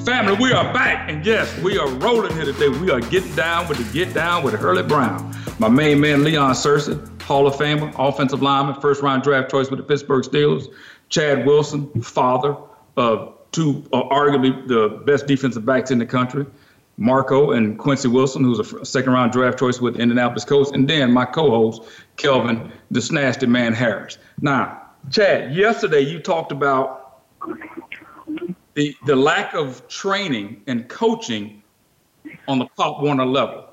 [0.04, 2.70] Family, we are back, and yes, we are rolling here today.
[2.70, 5.32] We are getting down with the Get Down with Hurlie Brown.
[5.60, 6.98] My main man, Leon Searcy,
[7.32, 10.68] Hall of Famer, offensive lineman, first round draft choice with the Pittsburgh Steelers.
[11.08, 12.58] Chad Wilson, father
[12.98, 16.46] of two, uh, arguably the best defensive backs in the country.
[16.98, 21.14] Marco and Quincy Wilson, who's a second round draft choice with Indianapolis Colts, and then
[21.14, 21.84] my co-host
[22.18, 24.18] Kelvin, the snasty man Harris.
[24.42, 27.22] Now, Chad, yesterday you talked about
[28.74, 31.64] the the lack of training and coaching
[32.50, 33.70] on the Pop Warner level.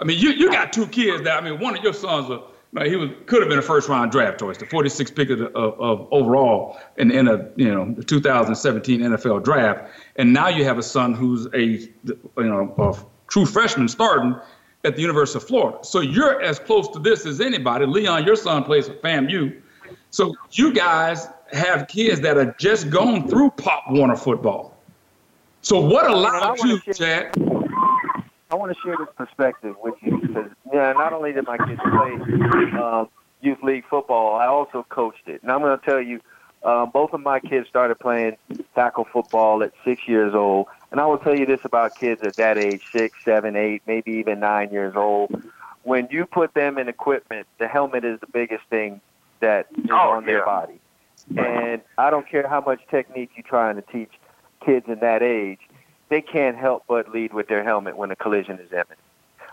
[0.00, 2.42] I mean, you you got two kids that I mean, one of your sons are
[2.82, 5.80] he was could have been a first round draft choice, the 46th pick of, of,
[5.80, 10.78] of, overall in, in a you know the 2017 NFL draft, and now you have
[10.78, 12.96] a son who's a you know a
[13.28, 14.34] true freshman starting
[14.84, 15.78] at the University of Florida.
[15.82, 17.86] So you're as close to this as anybody.
[17.86, 19.60] Leon, your son plays for FAMU,
[20.10, 24.76] so you guys have kids that are just going through Pop Warner football.
[25.62, 27.34] So what allowed you, Chad?
[28.54, 31.80] I want to share this perspective with you because yeah, not only did my kids
[31.90, 33.04] play uh,
[33.40, 35.42] youth league football, I also coached it.
[35.42, 36.20] And I'm going to tell you,
[36.62, 38.36] uh, both of my kids started playing
[38.76, 40.68] tackle football at six years old.
[40.92, 44.12] And I will tell you this about kids at that age, six, seven, eight, maybe
[44.12, 45.34] even nine years old.
[45.82, 49.00] When you put them in equipment, the helmet is the biggest thing
[49.40, 50.78] that is oh, on their body.
[51.36, 54.12] And I don't care how much technique you're trying to teach
[54.64, 55.58] kids in that age,
[56.14, 59.00] they can't help but lead with their helmet when a collision is imminent.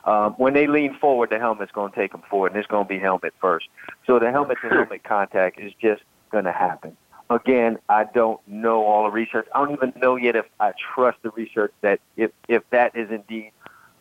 [0.06, 2.86] Um, when they lean forward, the helmet's going to take them forward, and it's going
[2.86, 3.67] to be helmet first.
[4.06, 6.95] So the helmet to helmet contact is just going to happen.
[7.32, 9.47] Again, I don't know all the research.
[9.56, 13.10] I don't even know yet if I trust the research that if if that is
[13.10, 13.54] indeed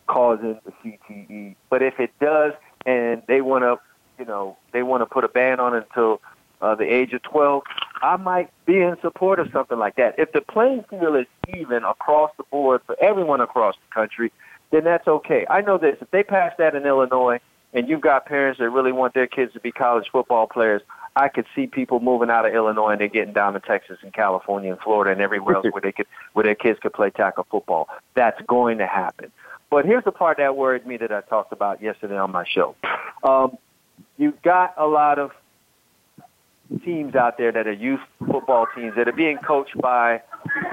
[0.05, 1.55] causing the CTE.
[1.71, 2.53] But if it does,
[2.85, 3.79] and they want to,
[4.19, 6.21] you know, they want to put a ban on it until
[6.61, 7.63] uh, the age of 12,
[8.01, 10.15] I might be in support of something like that.
[10.17, 11.25] If the playing field is
[11.57, 14.31] even across the board for everyone across the country,
[14.71, 15.45] then that's okay.
[15.49, 15.97] I know this.
[16.01, 17.39] If they pass that in Illinois
[17.73, 20.81] and you've got parents that really want their kids to be college football players,
[21.15, 24.13] I could see people moving out of Illinois and they're getting down to Texas and
[24.13, 27.45] California and Florida and everywhere else where they could where their kids could play tackle
[27.51, 27.89] football.
[28.15, 29.31] That's going to happen.
[29.69, 32.75] But here's the part that worried me that I talked about yesterday on my show.
[33.23, 33.57] Um,
[34.17, 35.31] you've got a lot of
[36.79, 40.21] teams out there that are youth football teams that are being coached by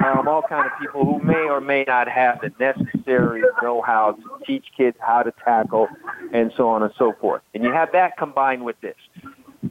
[0.04, 4.44] um, all kind of people who may or may not have the necessary know-how to
[4.46, 5.88] teach kids how to tackle
[6.32, 7.42] and so on and so forth.
[7.54, 8.96] And you have that combined with this.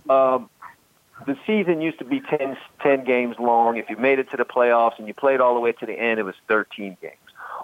[0.10, 0.50] Um,
[1.26, 3.78] the season used to be 10, 10 games long.
[3.78, 5.94] If you made it to the playoffs and you played all the way to the
[5.94, 7.16] end, it was 13 games.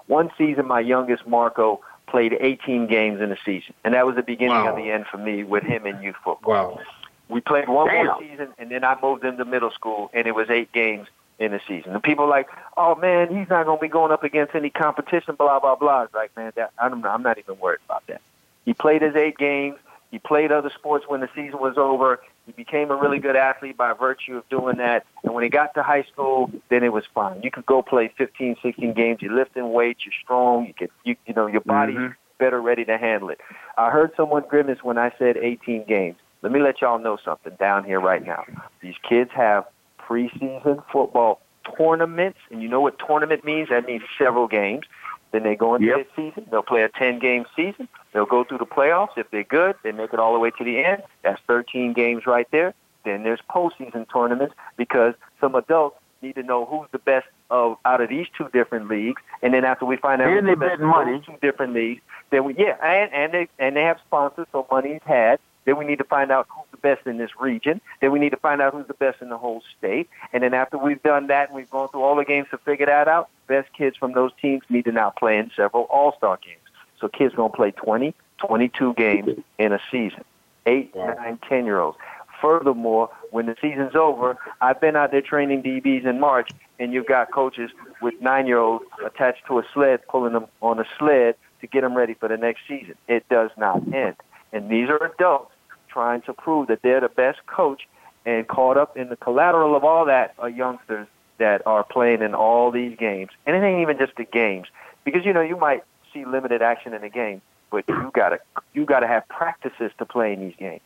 [0.06, 4.22] One season, my youngest Marco played 18 games in a season, and that was the
[4.22, 4.70] beginning wow.
[4.70, 6.52] of the end for me with him in youth football.
[6.52, 6.80] Wow.
[7.28, 8.06] We played one Damn.
[8.06, 11.08] more season, and then I moved into middle school, and it was eight games
[11.38, 11.92] in the season.
[11.92, 14.70] And people are like, oh man, he's not going to be going up against any
[14.70, 16.02] competition, blah blah blah.
[16.02, 18.20] It's like, man, that, I'm, I'm not even worried about that.
[18.64, 19.76] He played his eight games.
[20.10, 22.20] He played other sports when the season was over.
[22.46, 25.04] He became a really good athlete by virtue of doing that.
[25.24, 27.42] And when he got to high school, then it was fine.
[27.42, 29.22] You could go play 15, 16 games.
[29.22, 30.04] You're lifting weights.
[30.04, 30.66] You're strong.
[30.66, 32.12] You get, you, you know, your body's mm-hmm.
[32.38, 33.40] better ready to handle it.
[33.76, 36.16] I heard someone grimace when I said 18 games.
[36.44, 38.44] Let me let y'all know something down here right now.
[38.82, 39.64] These kids have
[39.98, 41.40] preseason football
[41.78, 43.70] tournaments, and you know what tournament means?
[43.70, 44.84] That means several games.
[45.32, 46.06] Then they go into yep.
[46.14, 46.46] the season.
[46.50, 47.88] They'll play a 10 game season.
[48.12, 49.16] They'll go through the playoffs.
[49.16, 51.02] If they're good, they make it all the way to the end.
[51.22, 52.74] That's 13 games right there.
[53.06, 58.02] Then there's postseason tournaments because some adults need to know who's the best of out
[58.02, 59.22] of these two different leagues.
[59.42, 61.22] And then after we find out And who's they the best money.
[61.24, 65.00] two different leagues, then we yeah, and and they and they have sponsors, so money's
[65.06, 65.40] had.
[65.64, 67.80] Then we need to find out who's the best in this region.
[68.00, 70.08] Then we need to find out who's the best in the whole state.
[70.32, 72.86] And then after we've done that and we've gone through all the games to figure
[72.86, 76.60] that out, best kids from those teams need to now play in several all-star games.
[77.00, 80.24] So kids going to play 20, 22 games in a season.
[80.66, 81.98] Eight, nine, ten-year-olds.
[82.40, 87.06] Furthermore, when the season's over, I've been out there training DBs in March, and you've
[87.06, 91.82] got coaches with nine-year-olds attached to a sled, pulling them on a sled to get
[91.82, 92.94] them ready for the next season.
[93.08, 94.16] It does not end.
[94.52, 95.53] And these are adults
[95.94, 97.86] trying to prove that they're the best coach
[98.26, 101.06] and caught up in the collateral of all that are youngsters
[101.38, 103.30] that are playing in all these games.
[103.46, 104.66] And it ain't even just the games.
[105.04, 107.40] Because you know, you might see limited action in a game,
[107.70, 108.40] but you gotta
[108.72, 110.82] you gotta have practices to play in these games.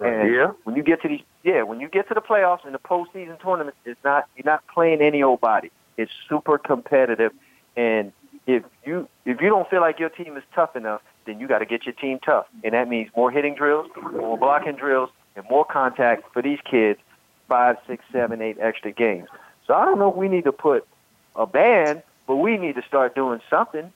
[0.00, 0.52] And Yeah.
[0.64, 3.40] when you get to these yeah, when you get to the playoffs and the postseason
[3.40, 5.70] tournament, it's not you're not playing any old body.
[5.96, 7.32] It's super competitive
[7.76, 8.12] and
[8.46, 11.58] if you if you don't feel like your team is tough enough, then you got
[11.58, 15.44] to get your team tough, and that means more hitting drills, more blocking drills, and
[15.50, 16.98] more contact for these kids.
[17.48, 19.28] Five, six, seven, eight extra games.
[19.68, 20.84] So I don't know if we need to put
[21.36, 23.92] a ban, but we need to start doing something.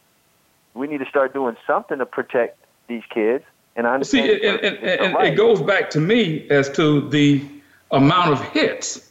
[0.74, 3.42] We need to start doing something to protect these kids.
[3.74, 4.44] And I See, understand.
[4.44, 7.42] and, and, and, and it goes back to me as to the
[7.90, 9.10] amount of hits.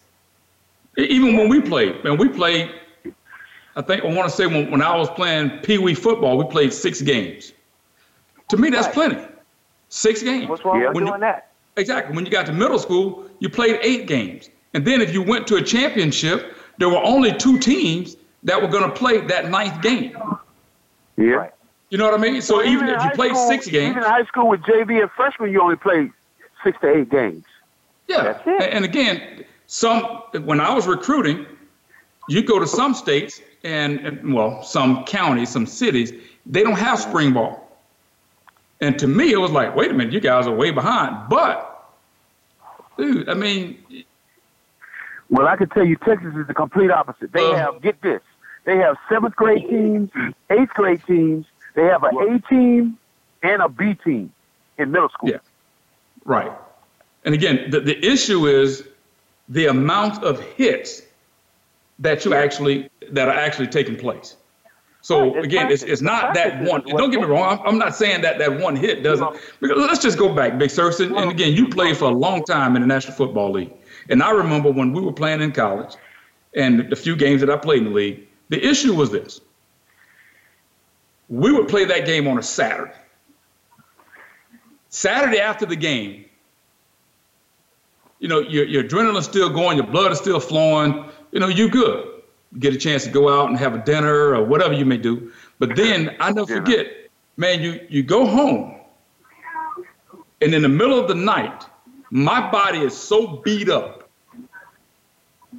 [0.97, 2.71] Even when we played, and we played,
[3.75, 6.45] I think I want to say when, when I was playing Pee Wee football, we
[6.45, 7.51] played six games.
[8.49, 8.93] To me, that's Right.
[8.93, 9.17] plenty.
[9.89, 10.47] Six games.
[10.49, 11.47] What's wrong with When you- doing that?
[11.77, 12.15] Exactly.
[12.15, 14.49] When you got to middle school, you played eight games.
[14.73, 18.67] And then if you went to a championship, there were only two teams that were
[18.67, 20.15] going to play that ninth game.
[21.17, 21.31] Yeah.
[21.33, 21.51] Right.
[21.89, 22.41] You know what I mean?
[22.41, 24.47] So Well, even in if you high played school- six games, Even in high school
[24.47, 26.11] with JV and freshman, you only played
[26.63, 27.45] six to eight games.
[28.07, 28.73] Yeah, That's it.
[28.73, 30.01] and again, some
[30.43, 31.45] when I was recruiting,
[32.27, 36.13] you go to some states and, and well, some counties, some cities,
[36.45, 37.68] they don't have spring ball.
[38.81, 41.29] And to me, it was like, wait a minute, you guys are way behind.
[41.29, 41.89] But,
[42.97, 43.77] dude, I mean,
[45.29, 47.31] Well, I can tell you, Texas is the complete opposite.
[47.31, 47.55] They Uh.
[47.55, 48.21] have get this,
[48.65, 50.09] they have seventh grade teams,
[50.49, 51.45] eighth grade teams.
[51.75, 52.97] They have an A team
[53.43, 54.33] and a B team
[54.79, 55.29] in middle school.
[55.29, 55.37] Yeah.
[56.25, 56.51] right.
[57.25, 58.87] And again, the, the issue is
[59.49, 61.03] the amount of hits
[61.99, 64.35] that you actually that are actually taking place.
[65.01, 66.83] So Right, again, it's, it's not that one.
[66.83, 67.59] Don't get me wrong.
[67.59, 69.37] I'm, I'm not saying that that one hit doesn't.
[69.61, 70.91] Because let's just go back, Big Sur.
[70.99, 73.73] And, and again, you played for a long time in the National Football League,
[74.09, 75.95] and I remember when we were playing in college,
[76.53, 78.27] and the few games that I played in the league.
[78.49, 79.39] The issue was this:
[81.29, 82.93] we would play that game on a Saturday.
[84.89, 86.25] Saturday after the game,
[88.19, 91.69] you know, your, your adrenaline's still going, your blood is still flowing, you know, you're
[91.69, 92.08] good.
[92.57, 95.31] Get a chance to go out and have a dinner or whatever you may do.
[95.59, 96.87] But then I never forget,
[97.37, 98.79] man, you, you go home
[100.41, 101.65] and in the middle of the night,
[102.11, 104.09] my body is so beat up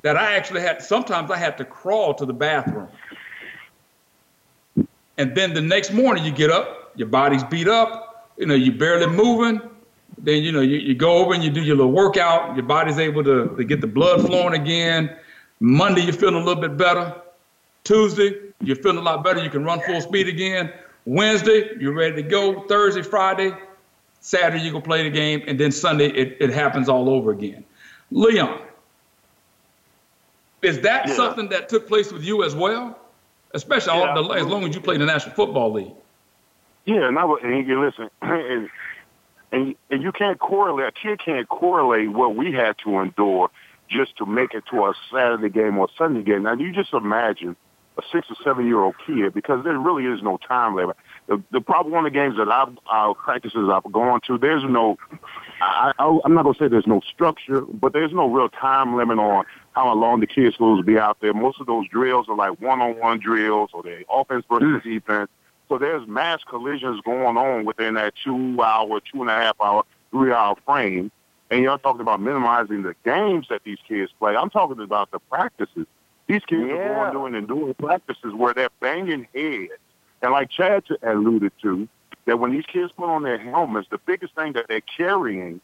[0.03, 2.89] that I actually had, sometimes I had to crawl to the bathroom.
[5.19, 8.75] And then the next morning you get up, your body's beat up, you know, you're
[8.75, 9.61] barely moving.
[10.17, 12.57] Then, you know, you, you go over and you do your little workout.
[12.57, 15.15] Your body's able to, to get the blood flowing again.
[15.61, 17.15] Monday, you're feeling a little bit better.
[17.85, 19.43] Tuesday, you're feeling a lot better.
[19.43, 20.73] You can run full speed again.
[21.05, 22.67] Wednesday, you're ready to go.
[22.67, 23.53] Thursday, Friday,
[24.21, 25.43] Saturday, you can play the game.
[25.47, 27.65] And then Sunday, it, it happens all over again.
[28.11, 28.61] Leon,
[30.63, 31.15] is that Yeah.
[31.15, 32.99] something that took place with you as well?
[33.53, 35.93] Especially all Yeah, the, as long as you played in the National Football League.
[36.85, 38.69] Yeah, and I would, and you listen, and,
[39.53, 40.87] and and you can't correlate.
[40.89, 43.51] A kid can't correlate what we had to endure
[43.91, 46.45] just to make it to a Saturday game or Sunday game.
[46.45, 47.57] Now you just imagine
[47.99, 50.97] a six or seven year old kid because there really is no time limit.
[51.27, 54.65] The, the probably one of the games that I've our practices I've gone to, there's
[54.65, 54.97] no.
[55.61, 59.19] I, I, I'm not gonna say there's no structure, but there's no real time limit
[59.19, 61.35] on how long the kids supposed to be out there.
[61.35, 64.83] Most of those drills are like one-on-one drills, or they offense versus mm.
[64.83, 65.31] defense.
[65.69, 70.57] So there's mass collisions going on within that two-hour, two and a half hour, three-hour
[70.67, 71.13] frame.
[71.51, 74.37] And you're talking about minimizing the games that these kids play.
[74.37, 75.87] I'm talking about the practices.
[76.29, 76.77] These kids Yeah.
[76.77, 79.73] are going doing and doing practices where they're banging heads.
[80.23, 81.89] And like Chad alluded to,
[82.27, 85.61] that when these kids put on their helmets, the biggest thing that they're carrying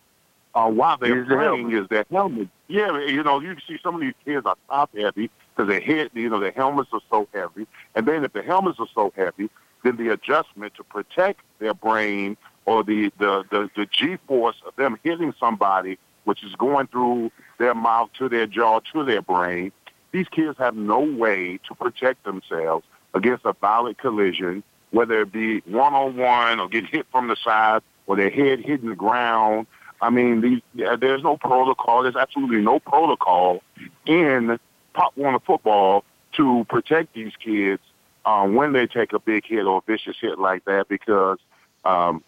[0.54, 2.48] uh, while they're Is the playing is their helmet.
[2.66, 5.80] Yeah, you know, you can see some of these kids are top heavy because their
[5.80, 7.66] head, you know, their helmets are so heavy.
[7.94, 9.50] And then if the helmets are so heavy,
[9.84, 12.36] then the adjustment to protect their brain
[12.66, 17.30] or the, the, the, the G force of them hitting somebody, which is going through
[17.58, 19.72] their mouth to their jaw to their brain,
[20.12, 25.60] these kids have no way to protect themselves against a violent collision, whether it be
[25.60, 29.66] one on one or get hit from the side or their head hitting the ground.
[30.00, 32.02] I mean, these, there's no protocol.
[32.02, 33.62] There's absolutely no protocol
[34.04, 34.58] in
[34.92, 37.82] Pop Warner football to protect these kids
[38.26, 41.38] um, when they take a big hit or a vicious hit like that because
[41.84, 42.22] um,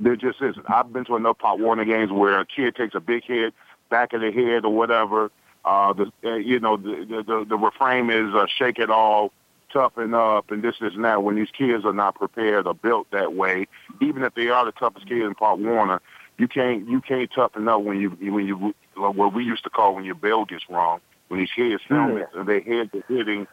[0.00, 0.64] there just isn't.
[0.68, 3.54] I've been to enough Pop Warner games where a kid takes a big hit,
[3.90, 5.30] back of the head or whatever.
[5.64, 9.32] Uh, the uh, you know the, the the refrain is uh, shake it off,
[9.72, 11.22] toughen up, and this is that.
[11.22, 13.66] When these kids are not prepared or built that way,
[14.00, 16.00] even if they are the toughest kids in Pop Warner,
[16.38, 19.94] you can't you can't toughen up when you when you what we used to call
[19.94, 21.00] when your bell gets wrong.
[21.28, 23.46] When these kids helmets and their heads are hitting,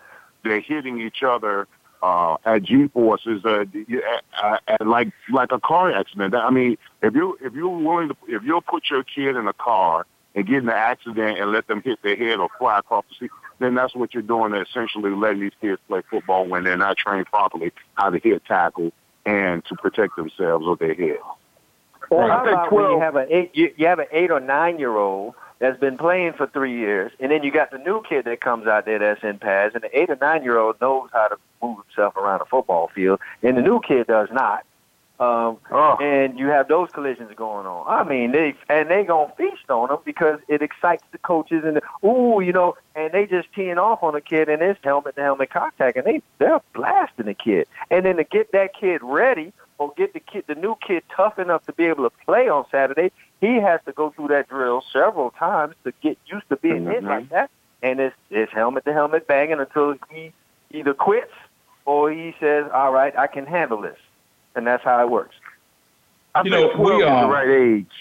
[0.43, 1.67] they're hitting each other
[2.05, 3.65] uh, at G forces, uh,
[4.43, 6.35] uh, at, like like a car accident.
[6.35, 9.53] I mean, if you if you're willing to if you'll put your kid in a
[9.53, 13.05] car and get in an accident and let them hit their head or fly across
[13.09, 14.53] the seat, then that's what you're doing.
[14.53, 18.91] Essentially, letting these kids play football when they're not trained properly how to hit tackle
[19.25, 21.17] and to protect themselves or their head.
[22.11, 24.77] Or how about when you have an eight you, you have an eight or nine
[24.77, 28.25] year old that's been playing for three years, and then you got the new kid
[28.25, 31.09] that comes out there that's in pads, and the eight or nine year old knows
[31.13, 34.65] how to move himself around a football field, and the new kid does not.
[35.17, 35.95] Um, oh.
[36.01, 37.85] And you have those collisions going on.
[37.87, 41.77] I mean, they and they gonna feast on them because it excites the coaches and
[41.77, 45.15] the, ooh, you know, and they just teeing off on a kid and it's helmet
[45.15, 47.65] to helmet contact, and they they're blasting the kid.
[47.89, 51.39] And then to get that kid ready or get the kid the new kid tough
[51.39, 53.13] enough to be able to play on Saturday,
[53.45, 56.91] he has to go through that drill several times to get used to being mm-hmm.
[56.91, 57.49] hit like that.
[57.81, 60.31] And it's it's helmet to helmet banging until he
[60.71, 61.33] either quits
[61.85, 63.97] or he says, "All right, I can handle this."
[64.55, 65.35] and that's how it works.
[66.33, 67.91] I you know, we are at the right age.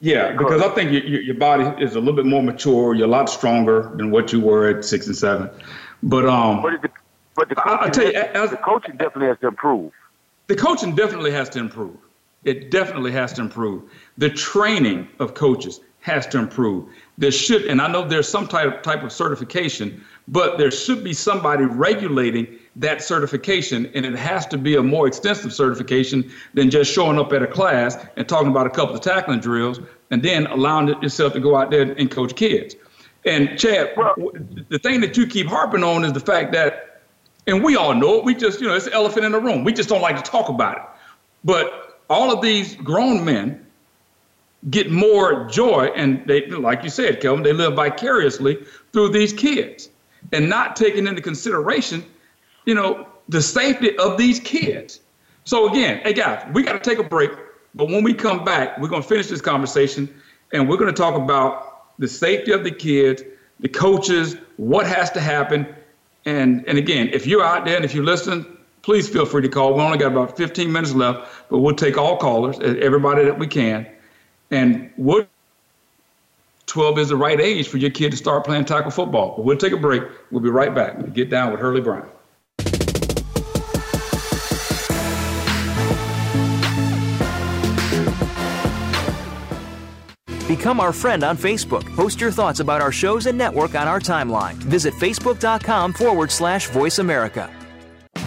[0.00, 2.94] Yeah, because I think your, your body is a little bit more mature.
[2.94, 5.50] You're a lot stronger than what you were at six and seven.
[6.02, 6.90] But um, but the,
[7.34, 9.92] but the coaching, I, tell you, as, the coaching definitely has to improve.
[10.48, 11.96] The coaching definitely has to improve.
[12.46, 13.82] It definitely has to improve.
[14.16, 16.88] The training of coaches has to improve.
[17.18, 21.12] There should, and I know there's some type type of certification, but there should be
[21.12, 26.92] somebody regulating that certification, and it has to be a more extensive certification than just
[26.92, 29.80] showing up at a class and talking about a couple of tackling drills
[30.12, 32.76] and then allowing yourself to go out there and coach kids.
[33.24, 33.92] And Chad,
[34.68, 37.02] the thing that you keep harping on is the fact that,
[37.48, 39.64] and we all know it, we just, you know, it's an elephant in the room.
[39.64, 40.82] We just don't like to talk about it.
[41.42, 43.64] But all of these grown men
[44.70, 49.88] get more joy, and they, like you said, Kelvin, they live vicariously through these kids
[50.32, 52.04] and not taking into consideration
[52.66, 55.00] you know, the safety of these kids.
[55.44, 57.30] So again, hey guys, we got to take a break.
[57.74, 60.12] But when we come back, we're going to finish this conversation
[60.52, 63.22] and we're going to talk about the safety of the kids,
[63.60, 65.66] the coaches, what has to happen.
[66.24, 68.55] And, and again, if you're out there and if you're listening,
[68.86, 69.74] please feel free to call.
[69.74, 73.48] We only got about 15 minutes left, but we'll take all callers, everybody that we
[73.48, 73.84] can.
[74.52, 75.28] And what
[76.66, 79.34] 12 is the right age for your kid to start playing tackle football.
[79.36, 80.04] But we'll take a break.
[80.30, 81.12] We'll be right back.
[81.12, 82.08] Get down with Hurlie Brown.
[90.46, 91.84] Become our friend on Facebook.
[91.96, 94.54] Post your thoughts about our shows and network on our timeline.
[94.54, 97.50] Visit facebook.com forward slash voice America.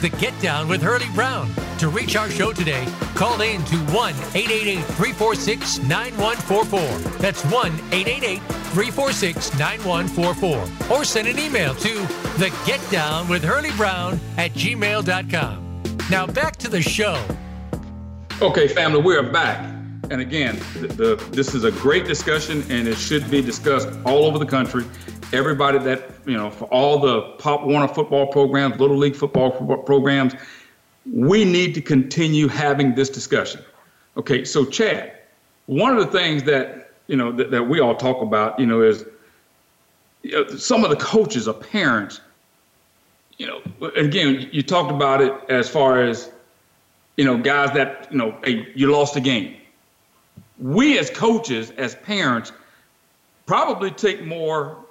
[0.00, 1.50] The Get Down with Hurlie Brown.
[1.78, 7.18] To reach our show today, call in to 1 888 346 9144.
[7.18, 10.96] That's 1 888 346 9144.
[10.96, 11.94] Or send an email to
[12.38, 15.82] the Get Down with Hurlie Brown at gmail.com.
[16.10, 17.20] Now back to the show.
[18.40, 19.58] Okay, family, we're back.
[20.10, 24.24] And again, the, the, this is a great discussion, and it should be discussed all
[24.24, 24.84] over the country.
[25.32, 29.50] Everybody that, you know, for all the Pop Warner football programs, Little League football
[29.82, 30.34] programs,
[31.12, 33.62] we need to continue having this discussion.
[34.16, 35.12] Okay, so Chad,
[35.66, 38.80] one of the things that, you know, that, that we all talk about, you know,
[38.80, 39.04] is
[40.22, 42.20] you know, some of the coaches or parents,
[43.36, 43.60] you know,
[43.96, 46.30] again, you talked about it as far as,
[47.16, 49.54] you know, guys that, you know, hey, you lost a game
[50.58, 52.52] we as coaches, as parents,
[53.46, 54.84] probably take more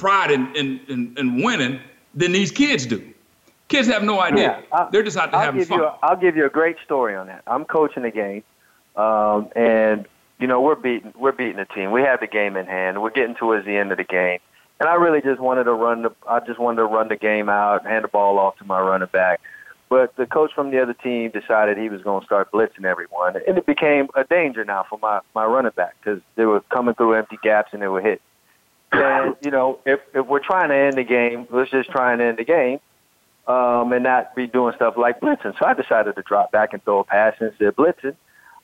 [0.00, 1.78] pride in, in, in, in winning
[2.14, 3.12] than these kids do.
[3.68, 4.64] Kids have no idea.
[4.72, 5.78] Yeah, They're just out to have fun.
[5.78, 7.42] You a, I'll give you a great story on that.
[7.46, 8.42] I'm coaching a game,
[8.96, 10.08] um, and
[10.40, 11.92] you know we're beating we're beating the team.
[11.92, 13.00] We have the game in hand.
[13.00, 14.40] We're getting towards the end of the game,
[14.80, 17.48] and I really just wanted to run the I just wanted to run the game
[17.48, 19.40] out, hand the ball off to my running back.
[19.88, 23.36] But the coach from the other team decided he was going to start blitzing everyone,
[23.46, 26.96] and it became a danger now for my my running back because they were coming
[26.96, 28.20] through empty gaps and they were hit.
[28.92, 32.20] And you know, if if we're trying to end the game, let's just try and
[32.20, 32.80] end the game,
[33.46, 35.58] um, and not be doing stuff like blitzing.
[35.58, 38.16] So I decided to drop back and throw a pass instead of blitzing.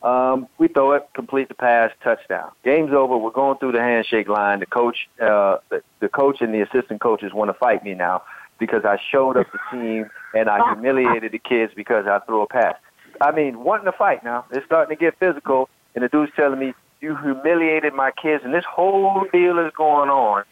[0.02, 2.52] Um, we throw it, complete the pass, touchdown.
[2.64, 3.16] Game's over.
[3.16, 4.60] We're going through the handshake line.
[4.60, 8.22] The coach, uh, the, the coach and the assistant coaches want to fight me now
[8.58, 12.46] because I showed up the team and I humiliated the kids because I threw a
[12.46, 12.76] pass.
[13.20, 14.44] I mean, wanting to fight now.
[14.50, 18.52] It's starting to get physical, and the dude's telling me, "You humiliated my kids," and
[18.52, 20.44] this whole deal is going on.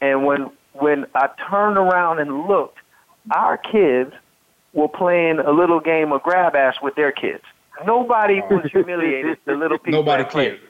[0.00, 2.78] And when when I turned around and looked,
[3.30, 4.12] our kids
[4.72, 7.44] were playing a little game of grab ass with their kids.
[7.86, 8.56] Nobody oh.
[8.56, 9.38] was humiliated.
[9.44, 10.60] The little people Nobody cared.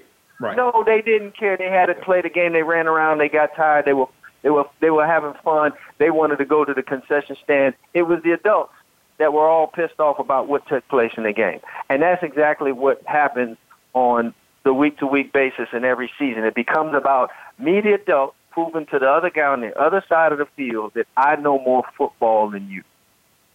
[0.40, 0.56] Right.
[0.56, 1.56] No, they didn't care.
[1.56, 2.52] They had to play the game.
[2.52, 3.18] They ran around.
[3.18, 3.84] They got tired.
[3.84, 4.08] They were
[4.42, 5.72] they were they were having fun.
[5.98, 7.74] They wanted to go to the concession stand.
[7.94, 8.72] It was the adults
[9.18, 11.60] that were all pissed off about what took place in the game.
[11.88, 13.56] And that's exactly what happens
[13.92, 14.34] on
[14.64, 16.44] the week to week basis in every season.
[16.44, 20.32] It becomes about me, the adult, proving to the other guy on the other side
[20.32, 22.82] of the field that I know more football than you.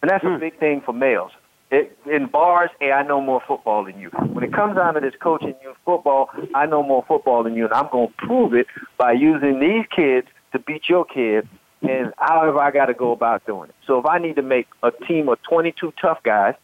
[0.02, 0.40] And that's a hmm.
[0.40, 1.32] big thing for males.
[1.72, 4.10] It, in bars, hey, I know more football than you.
[4.10, 7.66] When it comes down to this coaching youth football, I know more football than you,
[7.66, 8.66] and I'm going to prove it
[8.98, 11.48] by using these kids to beat your kid
[11.82, 13.76] and however I got to go about doing it.
[13.86, 16.56] So if I need to make a team of 22 tough guys,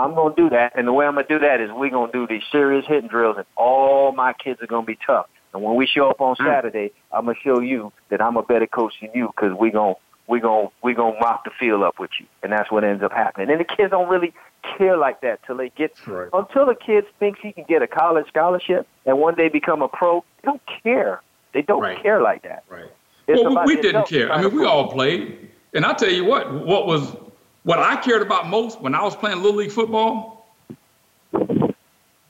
[0.00, 0.72] I'm going to do that.
[0.76, 2.86] And the way I'm going to do that is we're going to do these serious
[2.86, 5.26] hitting drills, and all my kids are going to be tough.
[5.52, 6.46] And when we show up on hmm.
[6.46, 9.72] Saturday, I'm going to show you that I'm a better coach than you because we're
[9.72, 12.26] going to we're going we gonna rock the field up with you.
[12.42, 13.50] And that's what ends up happening.
[13.50, 14.32] And the kids don't really
[14.78, 16.28] care like that till they get right.
[16.32, 19.88] until the kid thinks he can get a college scholarship and one day become a
[19.88, 20.24] pro.
[20.40, 21.20] They don't care.
[21.52, 22.00] They don't right.
[22.00, 22.62] care like that.
[22.68, 22.90] Right.
[23.26, 24.32] It's well, we didn't care.
[24.32, 25.50] I mean, we all played.
[25.74, 27.16] And I'll tell you what, what was
[27.62, 30.46] what I cared about most when I was playing Little League football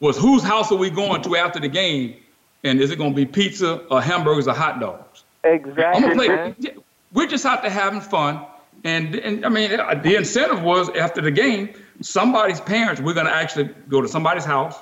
[0.01, 2.16] was whose house are we going to after the game?
[2.64, 5.24] And is it going to be pizza or hamburgers or hot dogs?
[5.45, 5.85] Exactly.
[5.85, 6.74] I'm gonna play,
[7.12, 8.45] we're just out there having fun.
[8.85, 11.70] And, and I mean, uh, the incentive was after the game,
[12.01, 14.76] somebody's parents, we're going to actually go to somebody's house,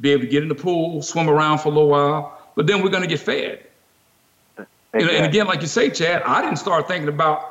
[0.00, 2.82] be able to get in the pool, swim around for a little while, but then
[2.82, 3.64] we're going to get fed.
[4.94, 5.16] Exactly.
[5.16, 7.47] And, again, like you say, Chad, I didn't start thinking about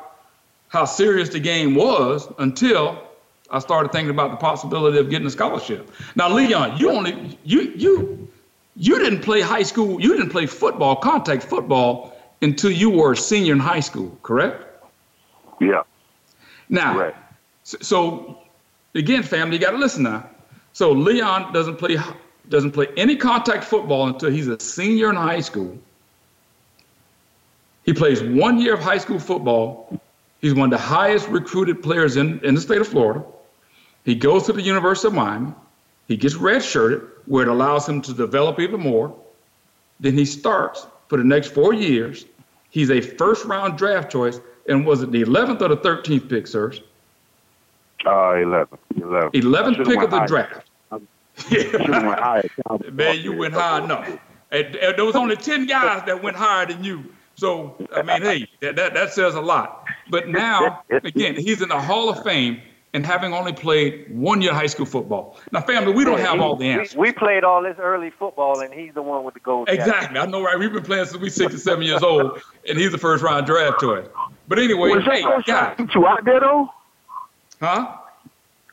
[0.70, 3.02] how serious the game was until
[3.50, 5.90] I started thinking about the possibility of getting a scholarship.
[6.16, 8.30] Now, Leon, you only you you
[8.76, 10.02] you didn't play high school.
[10.02, 14.64] You didn't play football, contact football, until you were a senior in high school, correct?
[15.60, 15.84] Yeah.
[16.70, 17.16] Now, right.
[17.64, 18.40] so, so
[18.94, 20.30] again, family, you got to listen now.
[20.74, 21.98] So Leon doesn't play
[22.50, 25.78] doesn't play any contact football until he's a senior in high school.
[27.84, 30.00] He plays one year of high school football.
[30.48, 33.22] He's one of the highest recruited players in, in the state of Florida.
[34.06, 35.54] He goes to the University of Miami.
[36.08, 39.14] He gets redshirted, where it allows him to develop even more.
[40.00, 42.24] Then he starts for the next four years.
[42.70, 44.40] He's a first round draft choice
[44.70, 46.80] and was it the 11th or the 13th pick, sirs?
[48.06, 48.78] Uh, 11.
[48.96, 49.32] 11.
[49.32, 50.28] 11th pick of the high.
[50.28, 50.70] draft.
[51.50, 52.42] Yeah.
[52.94, 54.18] Man, you went high enough.
[54.52, 57.04] And, and there was only 10 guys that went higher than you.
[57.38, 59.86] So, I mean, hey, that, that, that says a lot.
[60.10, 62.60] But now, again, he's in the Hall of Fame
[62.94, 65.38] and having only played one year high school football.
[65.52, 66.96] Now, family, we don't Yeah, have he- all the answers.
[66.96, 69.68] We, we played all this early football, and he's the one with the gold.
[69.68, 69.82] jacket.
[69.82, 70.20] Exactly.
[70.20, 70.58] I know, right?
[70.58, 73.46] We've been playing since we six or seven years old, and he's the first round
[73.46, 74.08] draft choice.
[74.48, 76.70] But anyway, was hey, guys, trying to get you out there though?
[77.60, 77.98] huh?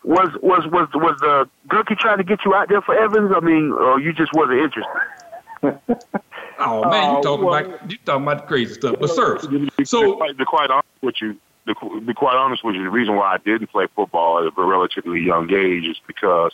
[0.04, 3.32] Was was was was the Gurkey trying to get you out there for Evans?
[3.34, 6.00] I mean, or you just wasn't interested?
[6.58, 8.96] Oh man, you Oh, talking well- about you talking about crazy stuff.
[9.00, 11.36] But sir, To so be quite, to quite honest with you,
[11.66, 14.62] to be quite honest with you, the reason why I didn't play football at a
[14.62, 16.52] relatively young age is because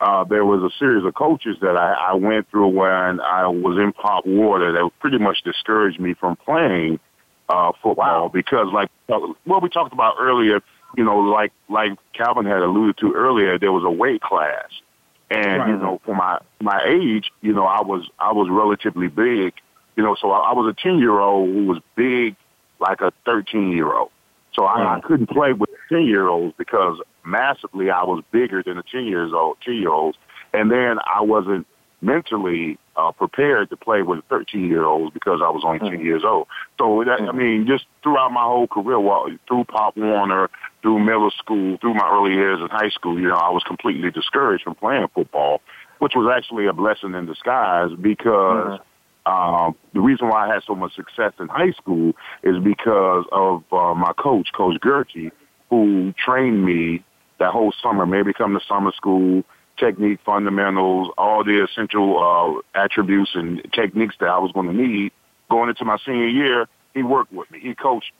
[0.00, 3.78] uh, there was a series of coaches that I, I went through when I was
[3.78, 7.00] in Pop Warner that pretty much discouraged me from playing
[7.48, 8.90] uh, football because, like,
[9.44, 10.60] what we talked about earlier,
[10.96, 14.68] you know, like like Calvin had alluded to earlier, there was a weight class.
[15.30, 19.54] And you know, for my my age, you know, I was I was relatively big,
[19.96, 22.34] you know, so I, I was a ten year old who was big
[22.80, 24.10] like a thirteen year old.
[24.54, 28.76] So I, I couldn't play with ten year olds because massively I was bigger than
[28.76, 30.18] the ten years old ten year olds,
[30.52, 31.66] and then I wasn't
[32.00, 36.22] mentally uh, prepared to play with thirteen year olds because I was only ten years
[36.24, 36.46] old.
[36.78, 40.50] So that, I mean, just throughout my whole career, well, through Pop Warner,
[40.82, 44.10] through middle school, through my early years in high school, you know, I was completely
[44.10, 45.60] discouraged from playing football,
[45.98, 48.80] which was actually a blessing in disguise because.
[49.26, 53.62] Um, the reason why I had so much success in high school is because of
[53.70, 55.30] uh, my coach, Coach Gertie,
[55.68, 57.04] who trained me
[57.38, 59.44] that whole summer, maybe come to summer school,
[59.80, 65.12] technique fundamentals, all the essential uh, attributes and techniques that I was going to need
[65.50, 66.68] going into my senior year.
[66.94, 67.60] He worked with me.
[67.60, 68.12] He coached.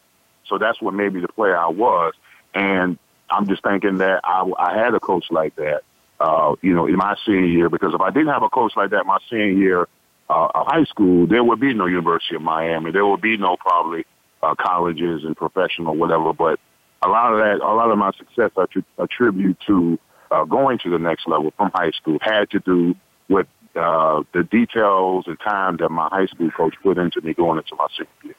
[0.46, 2.14] So that's what made me the player I was.
[2.54, 2.98] And
[3.30, 5.82] I'm just thinking that I, I had a coach like that,
[6.18, 7.68] uh, you know, in my senior year.
[7.68, 9.88] Because if I didn't have a coach like that my senior year
[10.28, 12.90] uh, of high school, there would be no University of Miami.
[12.90, 14.04] There would be no probably
[14.42, 16.32] uh, colleges and professional whatever.
[16.32, 16.58] But
[17.02, 19.98] a lot of that, a lot of my success I tr- attribute to
[20.30, 22.94] uh, going to the next level from high school had to do
[23.28, 27.58] with uh, the details and time that my high school coach put into me going
[27.58, 28.34] into my senior year.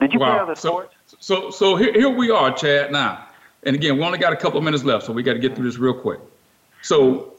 [0.00, 0.42] Did you play Wow.
[0.42, 0.88] other So-
[1.18, 2.92] So so here, here we are, Chad.
[2.92, 3.26] Now,
[3.64, 5.54] and again, we only got a couple of minutes left, so we got to get
[5.56, 6.20] through this real quick.
[6.82, 7.34] So,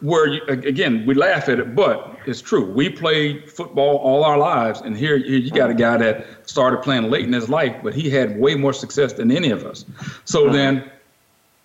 [0.00, 2.70] where you, again, we laugh at it, but it's true.
[2.72, 6.82] We played football all our lives, and here, here you got a guy that started
[6.82, 9.84] playing late in his life, but he had way more success than any of us.
[10.24, 10.90] So then,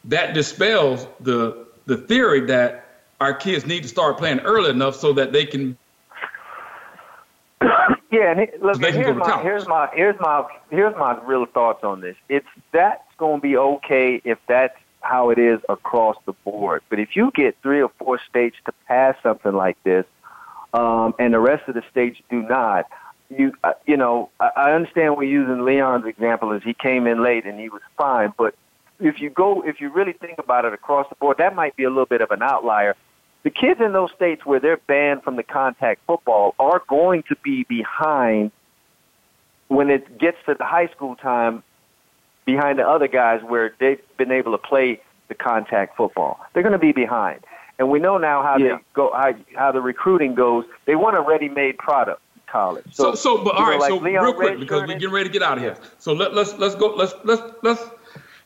[0.08, 2.84] that dispels the the theory that
[3.20, 5.78] our kids need to start playing early enough so that they can
[8.10, 11.20] Yeah, and look, So they can go here's my, here's my here's my here's my
[11.26, 12.16] real thoughts on this.
[12.30, 16.84] It's that's going to be okay if that's how it is across the board.
[16.89, 20.05] But if you get three or four states to pass something like this,
[20.74, 22.86] um, and the rest of the states do not,
[23.30, 27.22] you uh, you know, I, I understand we're using Leon's example as he came in
[27.22, 28.55] late and he was fine, but
[29.00, 31.84] if you go if you really think about it across the board, that might be
[31.84, 32.95] a little bit of an outlier
[33.48, 37.36] the kids in those states where they're banned from the contact football are going to
[37.43, 38.52] be behind
[39.70, 41.64] when it gets to the high school time
[42.45, 46.39] behind the other guys where they've been able to play the contact football.
[46.54, 47.39] They're going to be behind.
[47.80, 48.78] And we know now how Yeah.
[48.78, 50.66] they go how, how the recruiting goes.
[50.86, 52.86] They want a ready-made product in college.
[52.91, 53.80] So, so, but you all know, right.
[53.80, 55.78] like so, Leon real quick, because we're getting ready to get out of here.
[56.00, 56.88] So let, let's let's go.
[56.95, 57.84] Let's let's let's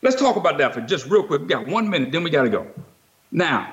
[0.02, 1.42] let's talk about that for just real quick.
[1.42, 2.66] We got one minute, then we got to go.
[3.30, 3.72] Now,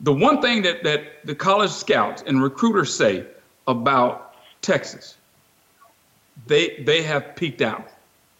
[0.00, 3.26] the one thing that that the college scouts and recruiters say
[3.66, 5.16] about Texas,
[6.46, 7.88] they they have peaked out.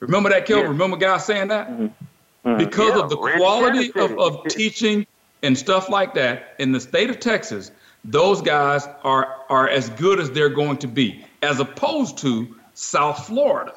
[0.00, 0.70] Remember that, Kelvin?
[0.70, 1.68] Remember guys saying that?
[1.70, 2.56] Mm-hmm.
[2.56, 5.06] Because Yeah, of the quality of, of teaching
[5.42, 7.70] and stuff like that in the state of Texas,
[8.04, 13.26] those guys are are as good as they're going to be, as opposed to South
[13.26, 13.74] Florida.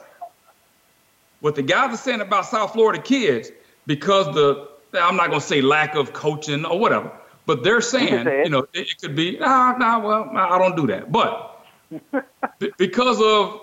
[1.44, 3.52] What the guys are saying about South Florida kids,
[3.86, 7.12] because the I'm not going to say lack of coaching or whatever,
[7.46, 10.88] but they're saying, you know, it, it could be, nah, nah, well, I don't do
[10.88, 11.12] that.
[11.12, 11.66] But
[12.60, 13.60] be- because of,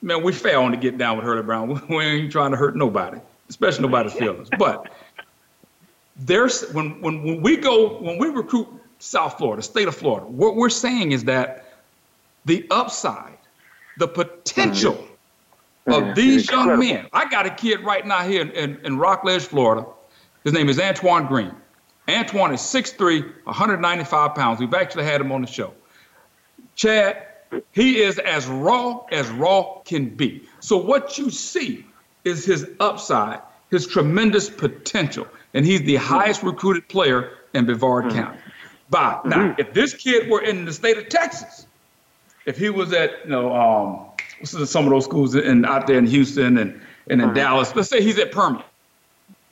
[0.00, 1.86] man, we failed to get down with Hurlie Brown.
[1.90, 3.18] We ain't trying to hurt nobody,
[3.50, 4.48] especially nobody's feelings.
[4.48, 4.90] But
[6.16, 8.68] there's when, when when we go when we recruit
[9.00, 11.74] South Florida, state of Florida, what we're saying is that
[12.46, 13.36] the upside,
[13.98, 15.09] the potential
[15.92, 17.06] of these young men.
[17.12, 19.86] I got a kid right now here in, in, in Rockledge, Florida.
[20.44, 21.54] His name is Antoine Green.
[22.08, 24.60] Antoine is 6'3", 195 pounds.
[24.60, 25.72] We've actually had him on the show.
[26.74, 27.26] Chad,
[27.72, 30.42] He is as raw as raw can be.
[30.60, 31.84] So what you see
[32.24, 38.18] is his upside, his tremendous potential, and he's the highest recruited player in Brevard mm-hmm.
[38.18, 38.38] County.
[38.88, 39.60] By now, mm-hmm.
[39.60, 41.66] if this kid were in the state of Texas,
[42.46, 44.06] if he was at you know um,
[44.44, 47.34] some of those schools in out there in Houston and and in mm-hmm.
[47.34, 48.62] Dallas, let's say he's at Permian,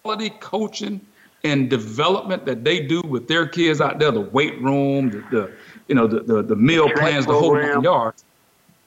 [0.02, 1.00] quality coaching
[1.44, 5.52] and development that they do with their kids out there, the weight room, the, the
[5.88, 8.24] you know the the, the meal plans, the whole nine yards.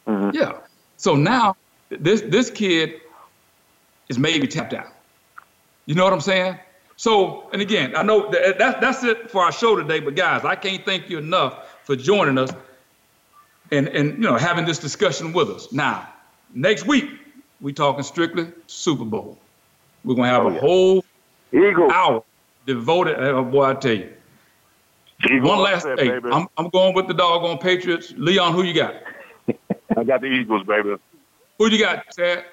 [0.07, 0.35] Mm-hmm.
[0.35, 0.57] Yeah.
[0.97, 1.55] So now
[1.89, 3.01] this this kid
[4.09, 4.87] is maybe tapped out.
[5.85, 6.57] You know what I'm saying?
[6.95, 9.99] So, and again, I know that, that that's it for our show today.
[9.99, 12.51] But guys, I can't thank you enough for joining us
[13.71, 15.71] and and you know having this discussion with us.
[15.71, 16.07] Now,
[16.53, 17.09] next week
[17.59, 19.37] we talking strictly Super Bowl.
[20.03, 20.59] We're gonna have oh, a yeah.
[20.59, 21.05] whole
[21.53, 21.91] Eagle.
[21.91, 22.23] hour
[22.65, 23.19] devoted.
[23.19, 24.13] Oh boy, I tell you.
[25.29, 26.21] Eagle One last thing.
[26.31, 28.13] I'm I'm going with the doggone Patriots.
[28.17, 28.95] Leon, who you got?
[29.97, 30.95] I got the Eagles, baby.
[31.57, 32.45] Who you got, Chad?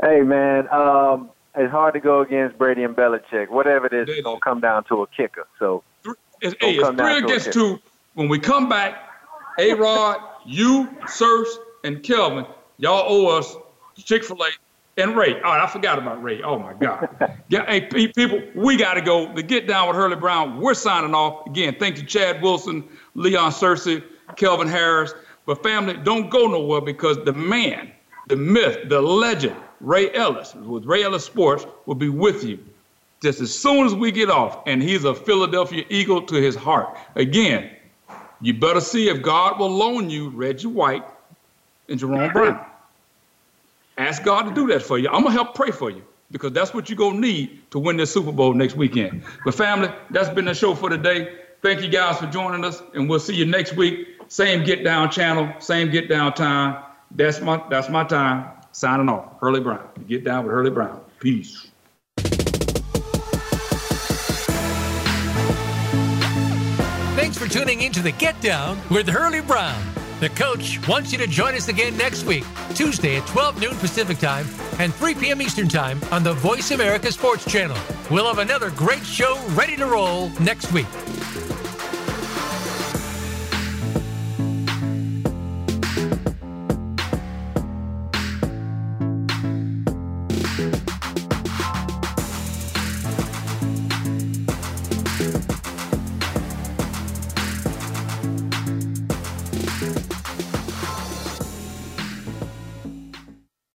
[0.00, 3.48] Hey man, um, it's hard to go against Brady and Belichick.
[3.48, 5.46] Whatever it is, it's gonna come down to a kicker.
[5.58, 5.82] So
[6.40, 7.80] it's, hey, it's three against two.
[8.14, 9.13] When we come back,
[9.58, 12.46] A Rod, you, Sirs, and Kelvin,
[12.78, 13.56] y'all owe us
[13.96, 14.48] Chick Fil A
[14.96, 15.40] and Ray.
[15.42, 16.42] Oh, I forgot about Ray.
[16.42, 17.08] Oh my God.
[17.48, 19.32] yeah, hey people, we got to go.
[19.32, 20.60] The Get Down with Hurlie Brown.
[20.60, 21.76] We're signing off again.
[21.78, 22.84] Thank you, Chad Wilson,
[23.14, 24.02] Leon Searcy,
[24.36, 25.14] Kelvin Harris.
[25.46, 27.92] But family, don't go nowhere because the man,
[28.28, 32.58] the myth, the legend, Ray Ellis with Ray Ellis Sports will be with you
[33.22, 34.62] just as soon as we get off.
[34.66, 36.96] And he's a Philadelphia Eagle to his heart.
[37.16, 37.70] Again,
[38.44, 41.04] you better see if God will loan you Reggie White
[41.88, 42.64] and Jerome Brown.
[43.96, 45.08] Ask God to do that for you.
[45.08, 47.96] I'm going to help pray for you because that's what you're to need to win
[47.96, 49.22] this Super Bowl next weekend.
[49.44, 51.38] But, family, that's been the show for today.
[51.62, 54.08] Thank you guys for joining us, and we'll see you next week.
[54.28, 56.82] Same Get Down channel, same Get Down time.
[57.12, 58.50] That's my that's my time.
[58.72, 59.40] Signing off.
[59.40, 59.88] Hurlie Brown.
[60.08, 61.00] Get down with Hurlie Brown.
[61.20, 61.70] Peace.
[67.34, 69.82] Thanks for tuning in to the Get Down with Hurlie Brown.
[70.20, 72.44] The coach wants you to join us again next week,
[72.76, 74.46] Tuesday at 12 noon Pacific Time
[74.78, 75.42] and 3 p.m.
[75.42, 77.76] Eastern Time on the Voice America Sports Channel.
[78.08, 80.86] We'll have another great show ready to roll next week.